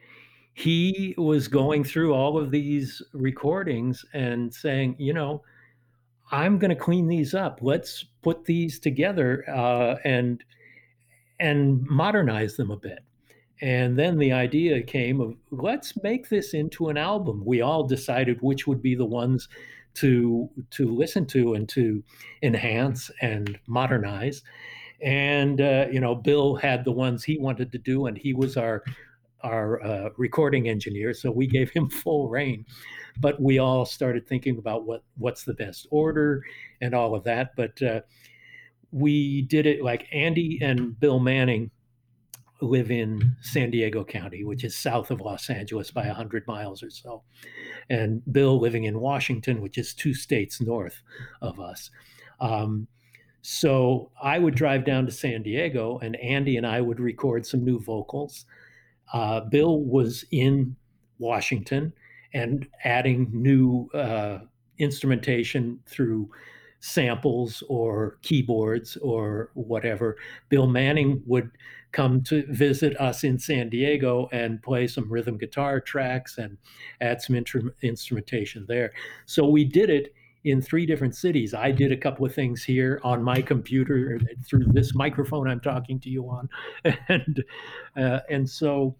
[0.53, 5.41] he was going through all of these recordings and saying, you know,
[6.31, 7.59] I'm going to clean these up.
[7.61, 10.43] Let's put these together uh, and
[11.39, 12.99] and modernize them a bit.
[13.61, 17.43] And then the idea came of let's make this into an album.
[17.45, 19.47] We all decided which would be the ones
[19.95, 22.03] to to listen to and to
[22.41, 24.41] enhance and modernize.
[25.01, 28.57] And uh, you know, Bill had the ones he wanted to do, and he was
[28.57, 28.83] our
[29.43, 32.65] our uh, recording engineer, so we gave him full rein.
[33.19, 36.43] But we all started thinking about what what's the best order
[36.81, 37.51] and all of that.
[37.55, 38.01] But uh,
[38.91, 41.71] we did it like Andy and Bill Manning
[42.61, 46.89] live in San Diego County, which is south of Los Angeles by 100 miles or
[46.89, 47.23] so.
[47.89, 51.01] And Bill living in Washington, which is two states north
[51.41, 51.89] of us.
[52.39, 52.87] Um,
[53.41, 57.65] so I would drive down to San Diego, and Andy and I would record some
[57.65, 58.45] new vocals.
[59.11, 60.75] Uh, Bill was in
[61.17, 61.93] Washington
[62.33, 64.39] and adding new uh,
[64.77, 66.29] instrumentation through
[66.79, 70.17] samples or keyboards or whatever.
[70.49, 71.51] Bill Manning would
[71.91, 76.57] come to visit us in San Diego and play some rhythm guitar tracks and
[77.01, 77.35] add some
[77.81, 78.93] instrumentation there.
[79.25, 81.53] So we did it in three different cities.
[81.53, 85.99] I did a couple of things here on my computer through this microphone I'm talking
[85.99, 86.49] to you on,
[87.09, 87.43] and
[87.95, 88.95] uh, and so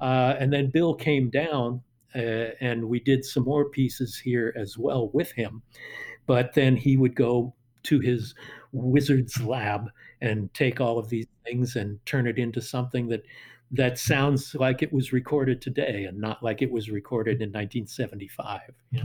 [0.00, 1.82] uh, and then Bill came down
[2.14, 5.62] uh, and we did some more pieces here as well with him,
[6.26, 8.34] but then he would go to his
[8.72, 13.22] wizard's lab and take all of these things and turn it into something that
[13.70, 18.60] that sounds like it was recorded today and not like it was recorded in 1975
[18.90, 19.02] yeah.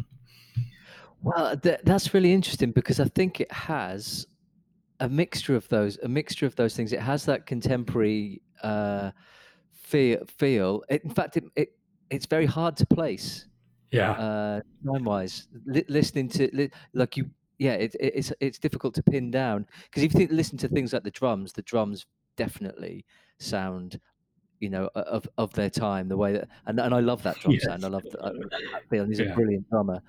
[1.21, 4.25] well th- that's really interesting because i think it has
[5.03, 6.93] a mixture of those a mixture of those things.
[6.93, 9.11] It has that contemporary uh,
[9.73, 10.83] feel feel.
[10.89, 11.69] It, in fact it, it
[12.09, 13.47] it's very hard to place
[13.91, 14.11] yeah.
[14.11, 17.29] uh time wise Li- listening to li- like you
[17.63, 20.67] yeah, it, it, it's it's difficult to pin down because if you think, listen to
[20.67, 23.05] things like the drums, the drums definitely
[23.39, 24.01] sound,
[24.59, 26.09] you know, of of their time.
[26.09, 27.63] The way that and, and I love that drum yes.
[27.63, 27.85] sound.
[27.85, 29.07] I love that, that feeling.
[29.07, 29.27] He's yeah.
[29.27, 30.01] a brilliant drummer.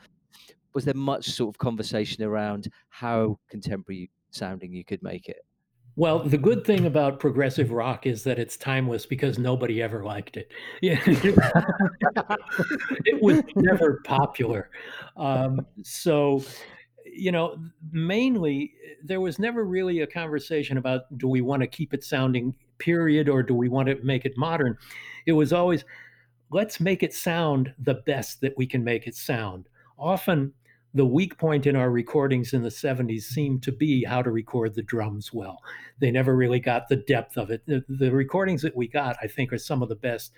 [0.74, 5.46] Was there much sort of conversation around how contemporary sounding you could make it?
[5.94, 10.36] Well, the good thing about progressive rock is that it's timeless because nobody ever liked
[10.36, 10.50] it.
[10.82, 11.36] Yeah, it
[13.22, 14.70] was never popular.
[15.16, 16.42] Um, so
[17.16, 17.56] you know,
[17.92, 22.04] mainly eh, there was never really a conversation about do we want to keep it
[22.04, 24.76] sounding period or do we want to make it modern.
[25.26, 25.84] It was always
[26.50, 29.68] let's make it sound the best that we can make it sound.
[29.98, 30.52] Often
[30.94, 34.74] the weak point in our recordings in the 70s seemed to be how to record
[34.74, 35.60] the drums well.
[35.98, 37.62] They never really got the depth of it.
[37.66, 40.32] The, the recordings that we got, I think, are some of the best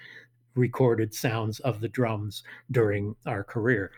[0.55, 3.93] recorded sounds of the drums during our career.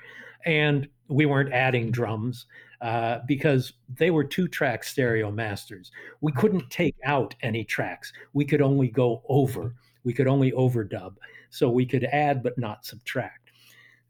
[0.44, 2.46] And we weren't adding drums
[2.80, 5.90] uh, because they were two track stereo masters.
[6.20, 8.12] We couldn't take out any tracks.
[8.32, 9.74] We could only go over.
[10.04, 11.14] We could only overdub.
[11.50, 13.50] So we could add but not subtract.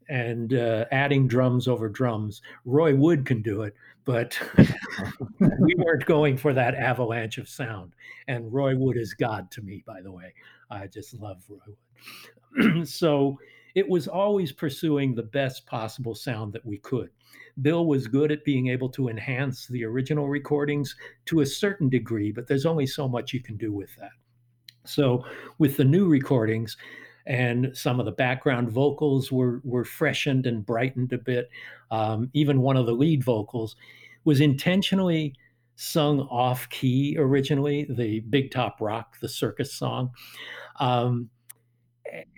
[0.09, 2.41] and uh, adding drums over drums.
[2.65, 4.39] Roy Wood can do it, but
[5.39, 7.93] we weren't going for that avalanche of sound.
[8.27, 10.33] And Roy Wood is God to me, by the way.
[10.71, 11.59] I just love Roy
[12.57, 12.87] Wood.
[12.87, 13.37] so
[13.79, 17.09] it was always pursuing the best possible sound that we could.
[17.61, 20.93] Bill was good at being able to enhance the original recordings
[21.27, 24.11] to a certain degree, but there's only so much you can do with that.
[24.83, 25.23] So
[25.59, 26.75] with the new recordings,
[27.25, 31.49] and some of the background vocals were were freshened and brightened a bit.
[31.89, 33.77] Um, even one of the lead vocals
[34.25, 35.35] was intentionally
[35.77, 40.11] sung off key originally, the Big Top Rock, the circus song.
[40.81, 41.29] Um,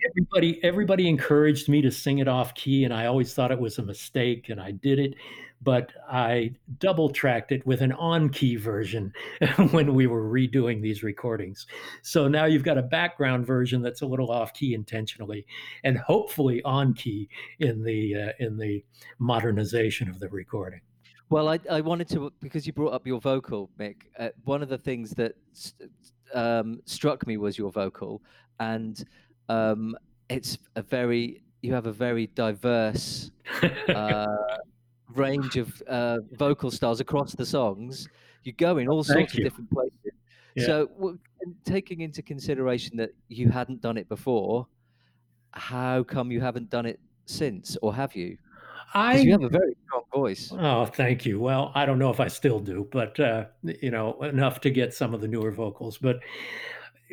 [0.08, 3.78] everybody everybody encouraged me to sing it off key and i always thought it was
[3.78, 5.14] a mistake and i did it
[5.62, 9.12] but i double tracked it with an on key version
[9.70, 11.66] when we were redoing these recordings
[12.02, 15.46] so now you've got a background version that's a little off key intentionally
[15.84, 17.28] and hopefully on key
[17.60, 18.84] in the uh, in the
[19.18, 20.80] modernization of the recording
[21.30, 24.02] well, I, I wanted to because you brought up your vocal, Mick.
[24.18, 25.32] Uh, one of the things that
[26.34, 28.20] um, struck me was your vocal,
[28.60, 29.02] and
[29.48, 29.96] um,
[30.28, 33.30] it's a very you have a very diverse
[33.88, 34.26] uh,
[35.14, 38.08] range of uh, vocal styles across the songs.
[38.42, 40.12] You go in all sorts of different places.
[40.54, 40.66] Yeah.
[40.66, 41.16] So, well,
[41.64, 44.66] taking into consideration that you hadn't done it before,
[45.52, 48.36] how come you haven't done it since, or have you?
[48.94, 50.52] I you have a very strong voice.
[50.52, 51.40] Oh, thank you.
[51.40, 54.92] Well, I don't know if I still do, but uh, you know, enough to get
[54.92, 55.96] some of the newer vocals.
[55.96, 56.20] But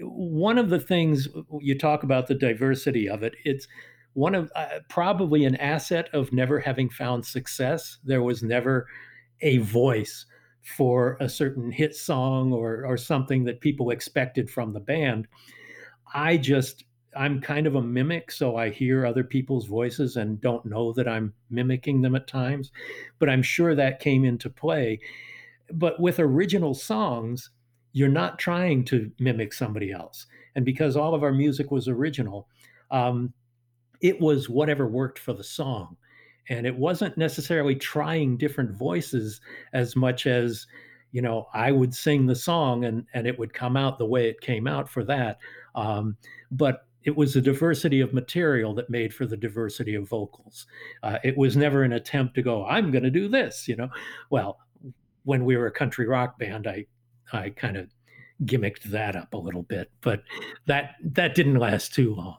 [0.04, 1.28] one of the things
[1.60, 3.68] you talk about the diversity of it, it's
[4.14, 7.98] one of uh, probably an asset of never having found success.
[8.04, 8.88] There was never
[9.42, 10.26] a voice
[10.62, 15.28] for a certain hit song or or something that people expected from the band.
[16.14, 16.84] I just
[17.16, 21.08] I'm kind of a mimic, so I hear other people's voices and don't know that
[21.08, 22.72] I'm mimicking them at times,
[23.18, 25.00] but I'm sure that came into play.
[25.72, 27.50] But with original songs,
[27.94, 30.28] you're not trying to mimic somebody else.
[30.56, 32.48] And because all of our music was original,
[32.92, 33.34] um,
[34.02, 35.98] it was whatever worked for the song.
[36.50, 39.42] And it wasn't necessarily trying different voices
[39.74, 40.66] as much as,
[41.12, 44.30] you know, I would sing the song and, and it would come out the way
[44.30, 45.38] it came out for that.
[45.76, 46.18] Um,
[46.52, 50.68] but it was a diversity of material that made for the diversity of vocals.
[51.04, 53.90] Uh, it was never an attempt to go, I'm going to do this, you know.
[54.30, 54.60] Well,
[55.24, 56.86] when we were a country rock band, I
[57.34, 57.90] I kind of
[58.46, 60.24] gimmicked that up a little bit, but
[60.66, 62.38] that that didn't last too long.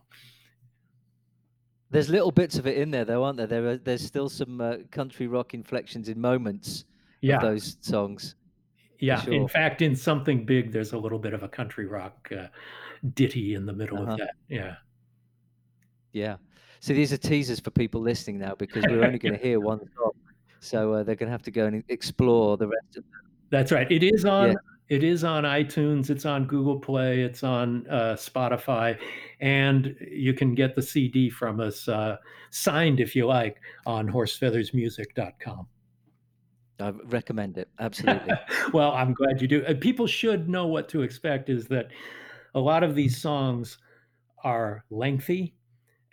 [1.90, 3.48] There's little bits of it in there, though, aren't there?
[3.48, 6.84] There are, there's still some uh, country rock inflections in moments
[7.20, 7.36] yeah.
[7.36, 8.36] of those songs.
[9.00, 9.32] Yeah, sure.
[9.32, 12.46] in fact, in something big, there's a little bit of a country rock uh,
[13.14, 14.12] ditty in the middle uh-huh.
[14.12, 14.34] of that.
[14.48, 14.76] Yeah,
[16.12, 16.36] yeah.
[16.80, 19.80] So these are teasers for people listening now because we're only going to hear one
[19.96, 20.12] song,
[20.60, 23.20] so uh, they're going to have to go and explore the rest of them.
[23.50, 23.90] That's right.
[23.90, 24.50] It is on.
[24.50, 24.54] Yeah.
[24.90, 26.10] It is on iTunes.
[26.10, 27.22] It's on Google Play.
[27.22, 28.98] It's on uh, Spotify,
[29.40, 32.16] and you can get the CD from us uh,
[32.50, 35.66] signed if you like on horsefeathersmusic.com.
[36.80, 38.34] I recommend it absolutely.
[38.72, 39.64] well, I'm glad you do.
[39.64, 41.48] Uh, people should know what to expect.
[41.48, 41.88] Is that
[42.56, 43.78] a lot of these songs
[44.42, 45.54] are lengthy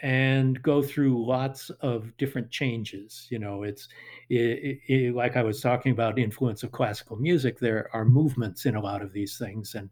[0.01, 3.27] and go through lots of different changes.
[3.29, 3.87] You know, it's
[4.29, 7.59] it, it, like I was talking about influence of classical music.
[7.59, 9.89] There are movements in a lot of these things, and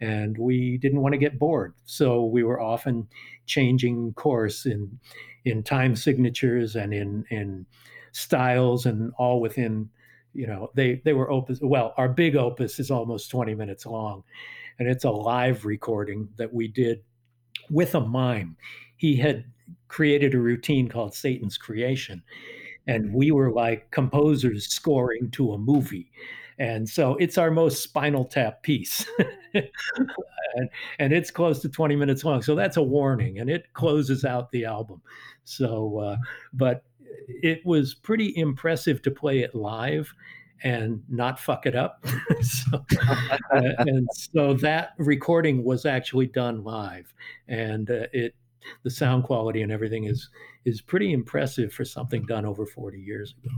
[0.00, 3.08] and we didn't want to get bored, so we were often
[3.46, 4.98] changing course in
[5.44, 7.66] in time signatures and in in
[8.12, 9.88] styles, and all within.
[10.32, 11.58] You know, they they were opus.
[11.60, 14.22] Well, our big opus is almost 20 minutes long,
[14.78, 17.02] and it's a live recording that we did
[17.70, 18.56] with a mime
[19.00, 19.44] he had
[19.88, 22.22] created a routine called Satan's Creation.
[22.86, 26.10] And we were like composers scoring to a movie.
[26.58, 29.06] And so it's our most spinal tap piece.
[29.54, 30.68] and,
[30.98, 32.42] and, it's close to 20 minutes long.
[32.42, 33.38] So that's a warning.
[33.38, 35.00] And it closes out the album.
[35.44, 36.16] So, uh,
[36.52, 36.84] but
[37.28, 40.12] it was pretty impressive to play it live
[40.62, 42.04] and not fuck it up.
[42.42, 42.84] so,
[43.54, 47.12] uh, and so that recording was actually done live.
[47.48, 48.34] And uh, it
[48.82, 50.28] the sound quality and everything is
[50.64, 53.54] is pretty impressive for something done over 40 years ago.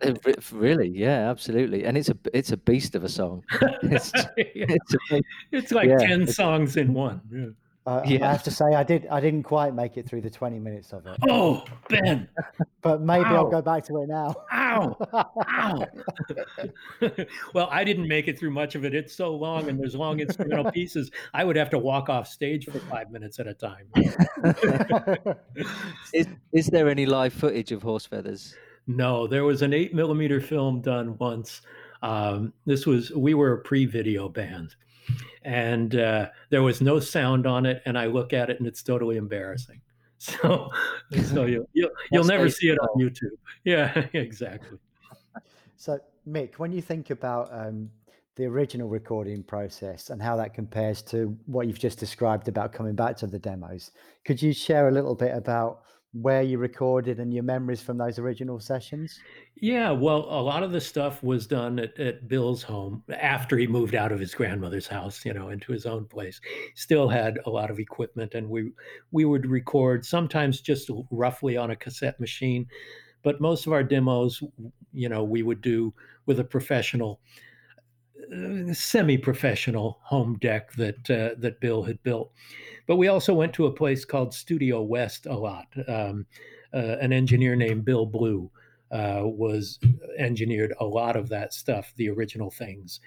[0.00, 3.42] It, really, yeah, absolutely, and it's a it's a beast of a song.
[3.82, 4.66] It's, yeah.
[4.68, 5.22] it's, a,
[5.52, 7.20] it's, like yeah, ten songs in one.
[7.32, 7.46] Yeah.
[7.86, 8.26] Uh, yeah.
[8.26, 9.06] I have to say, I did.
[9.10, 11.18] I didn't quite make it through the twenty minutes of it.
[11.28, 12.26] Oh, Ben!
[12.82, 13.36] but maybe Ow.
[13.36, 14.34] I'll go back to it now.
[14.52, 14.96] Ow!
[15.12, 15.86] Ow!
[17.52, 18.94] well, I didn't make it through much of it.
[18.94, 21.10] It's so long, and there's long instrumental pieces.
[21.34, 23.86] I would have to walk off stage for five minutes at a time.
[26.14, 28.56] is, is there any live footage of horse feathers?
[28.86, 31.60] No, there was an eight millimeter film done once.
[32.02, 34.74] Um, this was we were a pre-video band
[35.42, 37.82] and uh, there was no sound on it.
[37.86, 39.80] And I look at it, and it's totally embarrassing.
[40.18, 40.70] So,
[41.26, 43.36] so you'll you'll, you'll never see it on YouTube.
[43.64, 44.78] Yeah, exactly.
[45.76, 47.90] So, Mick, when you think about um,
[48.36, 52.94] the original recording process and how that compares to what you've just described about coming
[52.94, 53.90] back to the demos,
[54.24, 55.82] could you share a little bit about
[56.14, 59.18] where you recorded and your memories from those original sessions?
[59.56, 63.66] Yeah, well, a lot of the stuff was done at, at, Bill's home after he
[63.66, 66.40] moved out of his grandmother's house, you know, into his own place.
[66.76, 68.70] Still had a lot of equipment, and we
[69.10, 72.66] we would record sometimes just roughly on a cassette machine,
[73.22, 74.42] but most of our demos,
[74.92, 75.92] you know, we would do
[76.26, 77.20] with a professional,
[78.72, 82.32] semi-professional home deck that uh, that Bill had built.
[82.86, 85.66] But we also went to a place called Studio West a lot.
[85.88, 86.26] Um,
[86.72, 88.50] uh, an engineer named Bill Blue
[88.90, 89.78] uh, was
[90.18, 93.00] engineered a lot of that stuff, the original things.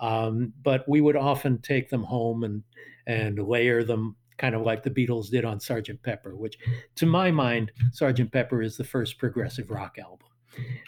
[0.00, 2.62] Um, but we would often take them home and
[3.06, 6.58] and layer them kind of like the Beatles did on Sergeant Pepper, which
[6.94, 10.28] to my mind, Sergeant Pepper is the first progressive rock album.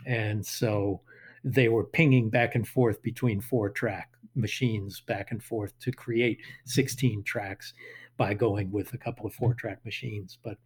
[0.06, 1.00] And so
[1.44, 6.38] they were pinging back and forth between four track machines back and forth to create
[6.66, 7.74] 16 tracks
[8.16, 10.38] by going with a couple of four track machines.
[10.42, 10.58] But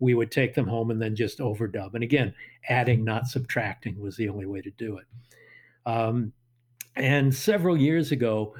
[0.00, 1.94] we would take them home and then just overdub.
[1.94, 2.34] And again,
[2.68, 5.06] adding, not subtracting, was the only way to do it.
[5.86, 6.32] Um,
[6.96, 8.54] and several years ago,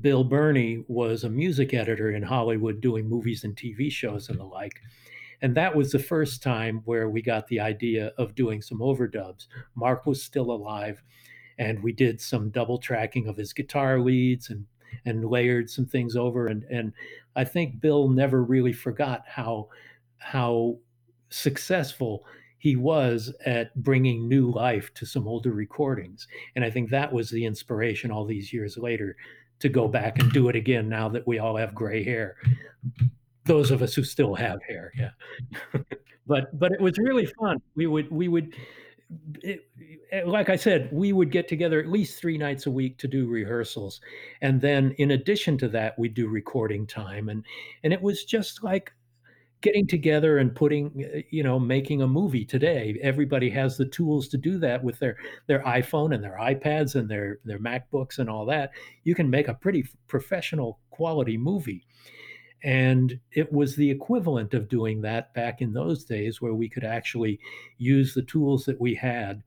[0.00, 4.44] Bill Burney was a music editor in Hollywood doing movies and TV shows and the
[4.44, 4.80] like.
[5.42, 9.46] And that was the first time where we got the idea of doing some overdubs.
[9.74, 11.02] Mark was still alive,
[11.58, 14.66] and we did some double tracking of his guitar leads and
[15.04, 16.92] and layered some things over and and
[17.36, 19.68] I think Bill never really forgot how
[20.18, 20.78] how
[21.28, 22.24] successful
[22.58, 26.26] he was at bringing new life to some older recordings
[26.56, 29.16] and I think that was the inspiration all these years later
[29.60, 32.36] to go back and do it again now that we all have gray hair
[33.50, 35.10] those of us who still have hair yeah.
[36.30, 37.56] But but it was really fun.
[37.74, 38.54] We would we would
[39.42, 39.66] it,
[40.24, 43.26] like I said, we would get together at least three nights a week to do
[43.26, 44.00] rehearsals,
[44.40, 47.44] and then in addition to that, we'd do recording time, and
[47.82, 48.92] and it was just like
[49.60, 52.96] getting together and putting you know making a movie today.
[53.02, 55.16] Everybody has the tools to do that with their
[55.48, 58.70] their iphone and their ipads and their their macbooks and all that.
[59.02, 61.86] You can make a pretty professional quality movie
[62.62, 66.84] and it was the equivalent of doing that back in those days where we could
[66.84, 67.40] actually
[67.78, 69.42] use the tools that we had.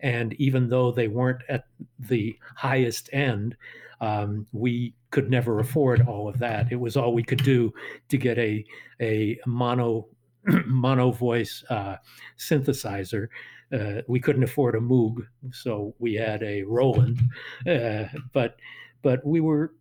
[0.00, 1.64] And even though they weren't at
[1.98, 3.56] the highest end,
[4.00, 6.70] um, we could never afford all of that.
[6.72, 7.72] It was all we could do
[8.08, 8.64] to get a,
[9.00, 10.08] a mono
[10.66, 11.96] mono voice uh,
[12.38, 13.28] synthesizer.
[13.72, 17.20] Uh, we couldn't afford a Moog, so we had a Roland.
[17.66, 18.56] Uh, but
[19.02, 19.72] but we were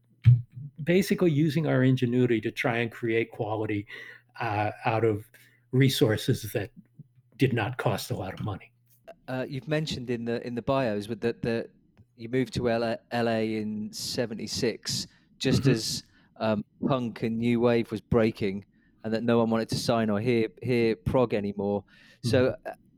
[0.84, 3.86] basically using our ingenuity to try and create quality
[4.40, 5.26] uh, out of
[5.72, 6.72] resources that
[7.38, 8.72] did not cost a lot of money.
[9.28, 11.68] Uh, you've mentioned in the in the bios with that the
[12.18, 15.08] you moved to LA, LA in '76,
[15.40, 15.72] just mm-hmm.
[15.72, 16.04] as
[16.40, 18.66] um, punk and new wave was breaking,
[19.04, 21.82] and that no one wanted to sign or hear hear prog anymore.
[21.82, 22.30] Mm-hmm.
[22.30, 22.56] So,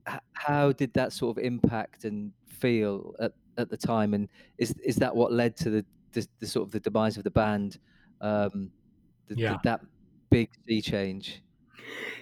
[0.07, 4.13] uh, how did that sort of impact and feel at, at the time?
[4.13, 4.27] And
[4.57, 7.31] is is that what led to the the, the sort of the demise of the
[7.31, 7.77] band,
[8.21, 8.71] um,
[9.27, 9.51] the, yeah.
[9.51, 9.81] the, that
[10.31, 11.43] big sea change.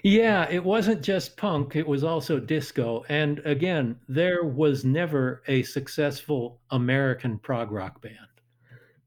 [0.04, 3.06] Yeah, it wasn't just punk, it was also disco.
[3.08, 8.18] And again, there was never a successful American prog rock band.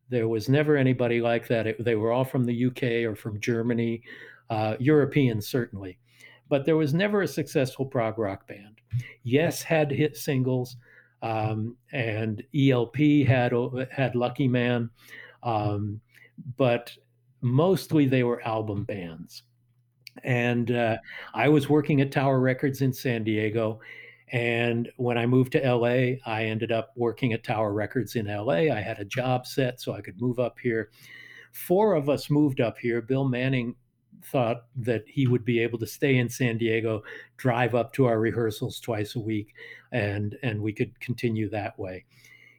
[0.09, 1.66] There was never anybody like that.
[1.66, 4.03] It, they were all from the UK or from Germany,
[4.49, 5.99] uh, Europeans certainly.
[6.49, 8.80] But there was never a successful prog rock band.
[9.24, 10.76] Yes, had hit singles,
[11.27, 13.53] um, and ELP had
[13.91, 14.91] had Lucky Man,
[15.43, 16.01] um,
[16.57, 16.93] but
[17.41, 19.43] mostly they were album bands.
[20.22, 20.97] And uh,
[21.35, 23.81] I was working at Tower Records in San Diego.
[24.33, 28.72] And when I moved to LA, I ended up working at Tower Records in LA.
[28.72, 30.91] I had a job set so I could move up here.
[31.53, 33.03] Four of us moved up here.
[33.03, 33.74] Bill Manning
[34.33, 37.03] thought that he would be able to stay in San Diego,
[37.37, 39.55] drive up to our rehearsals twice a week,
[39.93, 42.05] and and we could continue that way.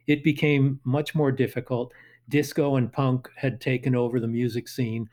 [0.06, 1.92] It became much more difficult.
[2.28, 5.08] Disco and punk had taken over the music scene.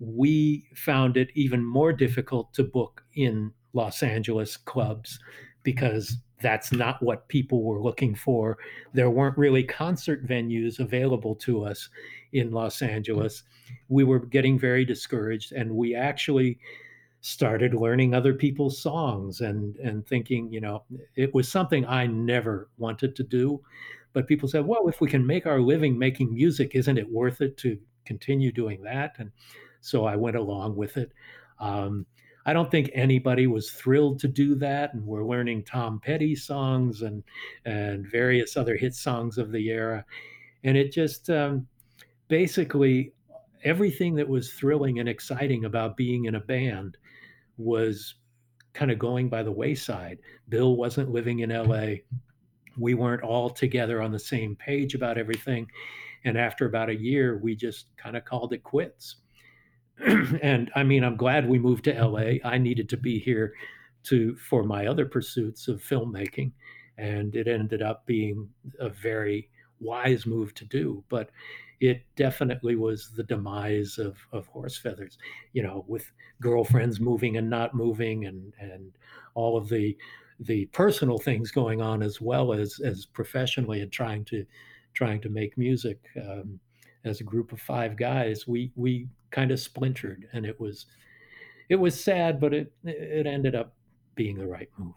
[0.00, 5.18] we found it even more difficult to book in Los Angeles clubs
[5.62, 8.58] because that's not what people were looking for.
[8.92, 11.88] There weren't really concert venues available to us
[12.32, 13.42] in Los Angeles.
[13.88, 16.58] We were getting very discouraged, and we actually
[17.22, 20.84] started learning other people's songs and and thinking, you know,
[21.16, 23.60] it was something I never wanted to do.
[24.12, 27.40] But people said, well, if we can make our living making music, isn't it worth
[27.40, 29.14] it to continue doing that?
[29.18, 29.30] And
[29.80, 31.12] so I went along with it.
[31.60, 32.06] Um,
[32.46, 37.02] I don't think anybody was thrilled to do that, and we're learning Tom Petty songs
[37.02, 37.22] and
[37.64, 40.04] and various other hit songs of the era,
[40.64, 41.66] and it just um,
[42.28, 43.12] basically
[43.64, 46.96] everything that was thrilling and exciting about being in a band
[47.58, 48.14] was
[48.72, 50.18] kind of going by the wayside.
[50.48, 51.96] Bill wasn't living in LA.
[52.78, 55.66] We weren't all together on the same page about everything.
[56.24, 59.16] And after about a year, we just kind of called it quits.
[60.42, 62.38] and I mean, I'm glad we moved to LA.
[62.44, 63.54] I needed to be here
[64.04, 66.52] to for my other pursuits of filmmaking,
[66.98, 68.48] and it ended up being
[68.78, 71.04] a very wise move to do.
[71.08, 71.30] But
[71.80, 75.18] it definitely was the demise of, of horse feathers,
[75.54, 78.92] you know, with girlfriends moving and not moving and, and
[79.34, 79.96] all of the
[80.40, 84.44] the personal things going on as well as as professionally and trying to
[84.94, 86.58] trying to make music um,
[87.04, 90.86] as a group of five guys we we kind of splintered, and it was
[91.68, 93.74] it was sad, but it it ended up
[94.14, 94.94] being the right move.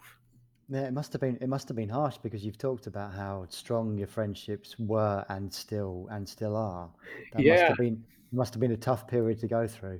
[0.69, 3.45] Yeah, it must have been it must have been harsh because you've talked about how
[3.49, 6.89] strong your friendships were and still and still are.
[7.33, 7.53] That yeah.
[7.53, 9.99] must have been must have been a tough period to go through.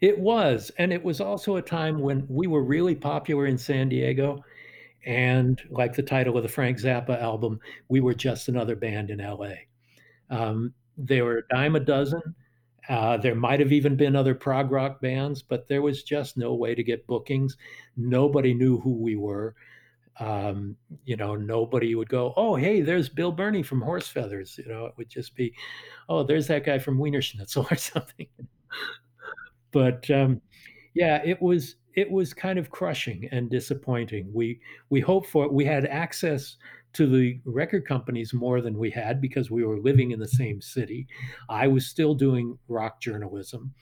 [0.00, 3.88] It was, and it was also a time when we were really popular in San
[3.88, 4.42] Diego,
[5.06, 9.18] and like the title of the Frank Zappa album, we were just another band in
[9.18, 9.54] LA.
[10.30, 12.22] Um, they were a dime a dozen.
[12.88, 16.54] Uh, there might have even been other prog rock bands, but there was just no
[16.54, 17.56] way to get bookings.
[17.96, 19.54] Nobody knew who we were.
[20.20, 24.68] Um, you know, nobody would go, "Oh, hey, there's Bill Burney from Horse Feathers." You
[24.72, 25.54] know, it would just be,
[26.08, 28.26] "Oh, there's that guy from Wienerschnitzel" or something.
[29.70, 30.40] but um,
[30.94, 34.30] yeah, it was it was kind of crushing and disappointing.
[34.32, 35.52] We we hoped for it.
[35.52, 36.56] We had access
[36.94, 40.60] to the record companies more than we had because we were living in the same
[40.60, 41.06] city.
[41.48, 43.72] I was still doing rock journalism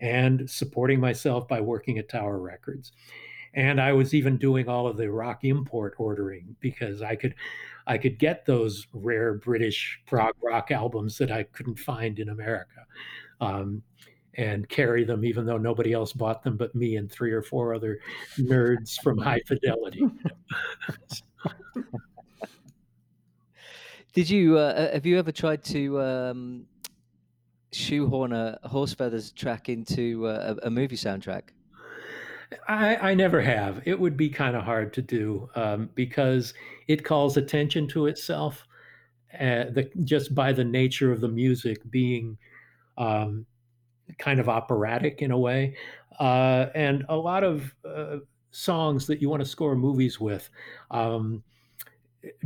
[0.00, 2.92] and supporting myself by working at Tower Records.
[3.54, 7.34] And I was even doing all of the rock import ordering because I could
[7.86, 12.84] I could get those rare British prog rock albums that I couldn't find in America.
[13.40, 13.82] Um,
[14.38, 17.72] and carry them even though nobody else bought them but me and three or four
[17.72, 17.98] other
[18.38, 20.02] nerds from high fidelity
[24.16, 26.64] Did you uh, uh, have you ever tried to um,
[27.70, 31.42] shoehorn a horse feathers track into uh, a, a, movie soundtrack?
[32.66, 33.82] I, I, never have.
[33.84, 36.54] It would be kind of hard to do um, because
[36.88, 38.66] it calls attention to itself,
[39.34, 42.38] uh, the, just by the nature of the music being
[42.96, 43.44] um,
[44.16, 45.76] kind of operatic in a way,
[46.20, 48.16] uh, and a lot of uh,
[48.50, 50.48] songs that you want to score movies with.
[50.90, 51.42] Um,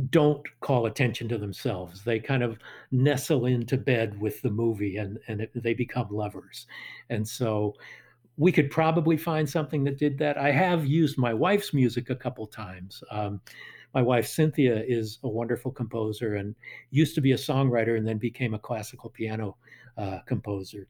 [0.09, 2.03] don't call attention to themselves.
[2.03, 2.57] They kind of
[2.91, 6.67] nestle into bed with the movie and, and it, they become lovers.
[7.09, 7.75] And so
[8.37, 10.37] we could probably find something that did that.
[10.37, 13.03] I have used my wife's music a couple times.
[13.11, 13.41] Um,
[13.93, 16.55] my wife Cynthia is a wonderful composer and
[16.91, 19.57] used to be a songwriter and then became a classical piano
[19.97, 20.87] uh, composer.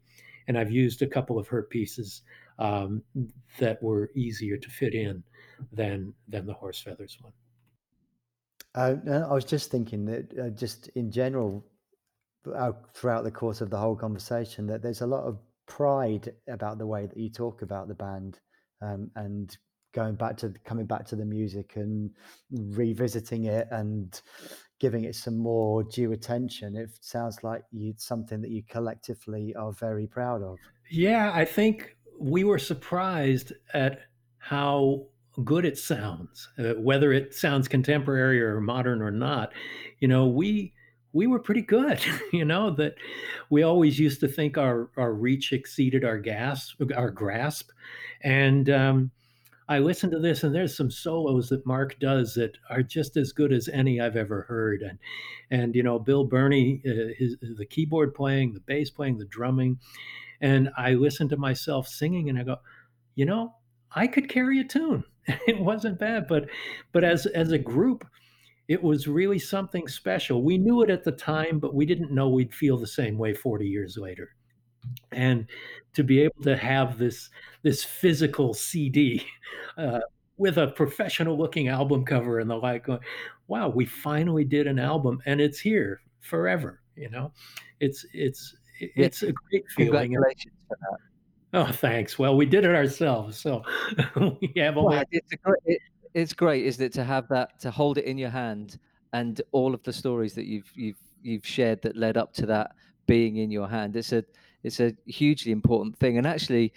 [0.47, 2.21] And I've used a couple of her pieces
[2.59, 3.01] um,
[3.59, 5.23] that were easier to fit in
[5.71, 7.33] than than the horse feathers one.
[8.75, 11.65] Uh, I was just thinking that uh, just in general,
[12.53, 16.77] uh, throughout the course of the whole conversation, that there's a lot of pride about
[16.77, 18.39] the way that you talk about the band
[18.81, 19.57] um, and
[19.93, 22.11] going back to coming back to the music and
[22.51, 24.21] revisiting it and
[24.79, 26.75] giving it some more due attention.
[26.75, 30.57] It sounds like you something that you collectively are very proud of.
[30.89, 34.01] Yeah, I think we were surprised at
[34.39, 35.07] how
[35.43, 39.53] good it sounds, uh, whether it sounds contemporary or modern or not.
[39.99, 40.73] You know, we
[41.13, 41.99] we were pretty good.
[42.33, 42.95] you know that
[43.49, 47.69] we always used to think our our reach exceeded our gas our grasp,
[48.21, 49.11] and um,
[49.67, 53.31] I listened to this and there's some solos that Mark does that are just as
[53.31, 54.99] good as any I've ever heard, and
[55.49, 59.79] and you know Bill Burney, uh, his the keyboard playing, the bass playing, the drumming,
[60.41, 62.57] and I listen to myself singing and I go,
[63.15, 63.55] you know,
[63.93, 65.03] I could carry a tune.
[65.47, 66.47] it wasn't bad, but
[66.91, 68.05] but as as a group,
[68.67, 70.43] it was really something special.
[70.43, 73.33] We knew it at the time, but we didn't know we'd feel the same way
[73.33, 74.29] 40 years later.
[75.11, 75.47] and
[75.93, 77.29] to be able to have this
[77.63, 79.25] this physical CD
[79.77, 79.99] uh,
[80.37, 82.99] with a professional looking album cover and the like, going,
[83.47, 86.81] wow, we finally did an album and it's here forever.
[86.95, 87.33] You know,
[87.79, 90.11] it's it's it's a great feeling.
[90.13, 90.99] Congratulations for that.
[91.53, 92.17] Oh, thanks.
[92.17, 93.63] Well, we did it ourselves, so
[94.15, 95.81] we have a well, it's, great, it,
[96.13, 98.79] it's great, isn't it, to have that, to hold it in your hand,
[99.13, 102.71] and all of the stories that you've you've you've shared that led up to that
[103.05, 103.95] being in your hand.
[103.95, 104.23] It's a
[104.63, 106.73] it's a hugely important thing, and actually,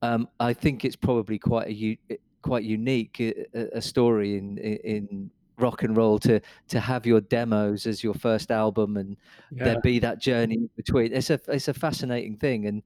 [0.00, 1.98] um, I think it's probably quite a
[2.40, 7.86] quite unique a, a story in in rock and roll to to have your demos
[7.86, 9.16] as your first album and
[9.50, 9.64] yeah.
[9.64, 11.12] there be that journey between.
[11.12, 12.66] It's a it's a fascinating thing.
[12.66, 12.82] And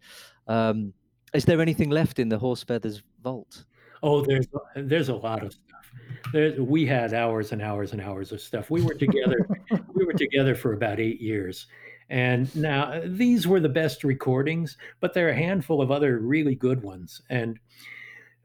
[0.49, 0.93] um,
[1.33, 3.65] is there anything left in the Horse Feathers vault?
[4.03, 5.91] Oh, there's there's a lot of stuff.
[6.33, 8.71] There, we had hours and hours and hours of stuff.
[8.71, 9.47] We were together.
[9.95, 11.67] we were together for about eight years,
[12.13, 16.55] and now these were the best recordings, but there are a handful of other really
[16.55, 17.23] good ones.
[17.31, 17.59] And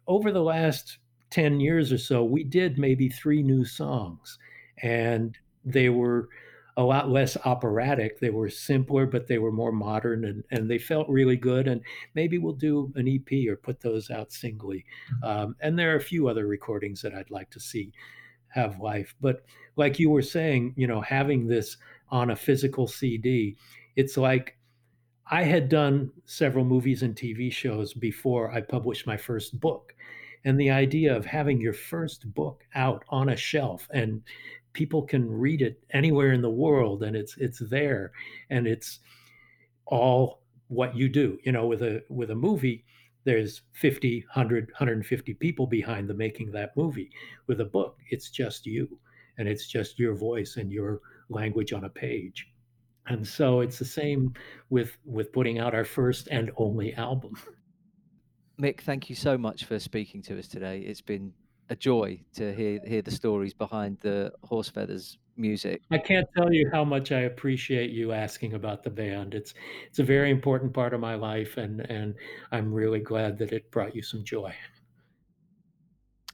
[0.08, 1.00] over the last
[1.32, 4.40] 10 years or so, we did maybe three new songs.
[4.82, 6.30] And they were
[6.78, 8.20] a lot less operatic.
[8.20, 11.68] They were simpler, but they were more modern and, and they felt really good.
[11.68, 11.82] And
[12.14, 14.86] maybe we'll do an EP or put those out singly.
[15.24, 17.92] Um, and there are a few other recordings that I'd like to see
[18.50, 19.16] have life.
[19.20, 19.44] But
[19.76, 21.78] like you were saying, you know, having this
[22.10, 23.58] on a physical CD.
[23.96, 24.58] It's like
[25.30, 29.94] I had done several movies and TV shows before I published my first book.
[30.46, 34.22] And the idea of having your first book out on a shelf and
[34.78, 38.12] people can read it anywhere in the world and it's it's there
[38.52, 39.00] and it's
[39.88, 41.40] all what you do.
[41.44, 42.86] You know, with a with a movie,
[43.24, 47.10] there's 50, 100, 150 people behind the making that movie.
[47.48, 49.00] With a book, it's just you
[49.40, 52.48] and it's just your voice and your language on a page.
[53.08, 54.34] And so it's the same
[54.70, 57.34] with with putting out our first and only album.
[58.62, 60.82] Mick, thank you so much for speaking to us today.
[60.82, 61.34] It's been
[61.70, 65.82] a joy to hear hear the stories behind the Horse Feathers music.
[65.92, 69.34] I can't tell you how much I appreciate you asking about the band.
[69.34, 69.54] It's
[69.88, 72.16] it's a very important part of my life and and
[72.52, 74.54] I'm really glad that it brought you some joy.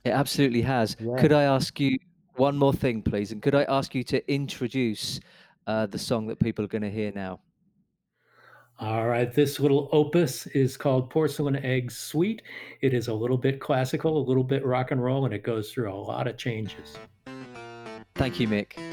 [0.03, 0.97] It absolutely has.
[0.99, 1.15] Yeah.
[1.17, 1.97] Could I ask you
[2.35, 3.31] one more thing, please.
[3.31, 5.19] And could I ask you to introduce
[5.67, 7.39] uh, the song that people are going to hear now?
[8.83, 12.41] All right, this little opus is called Porcelain Egg Suite.
[12.81, 15.71] It is a little bit classical, a little bit rock and roll, and it goes
[15.71, 16.97] through a lot of changes.
[18.15, 18.92] Thank you, Mick.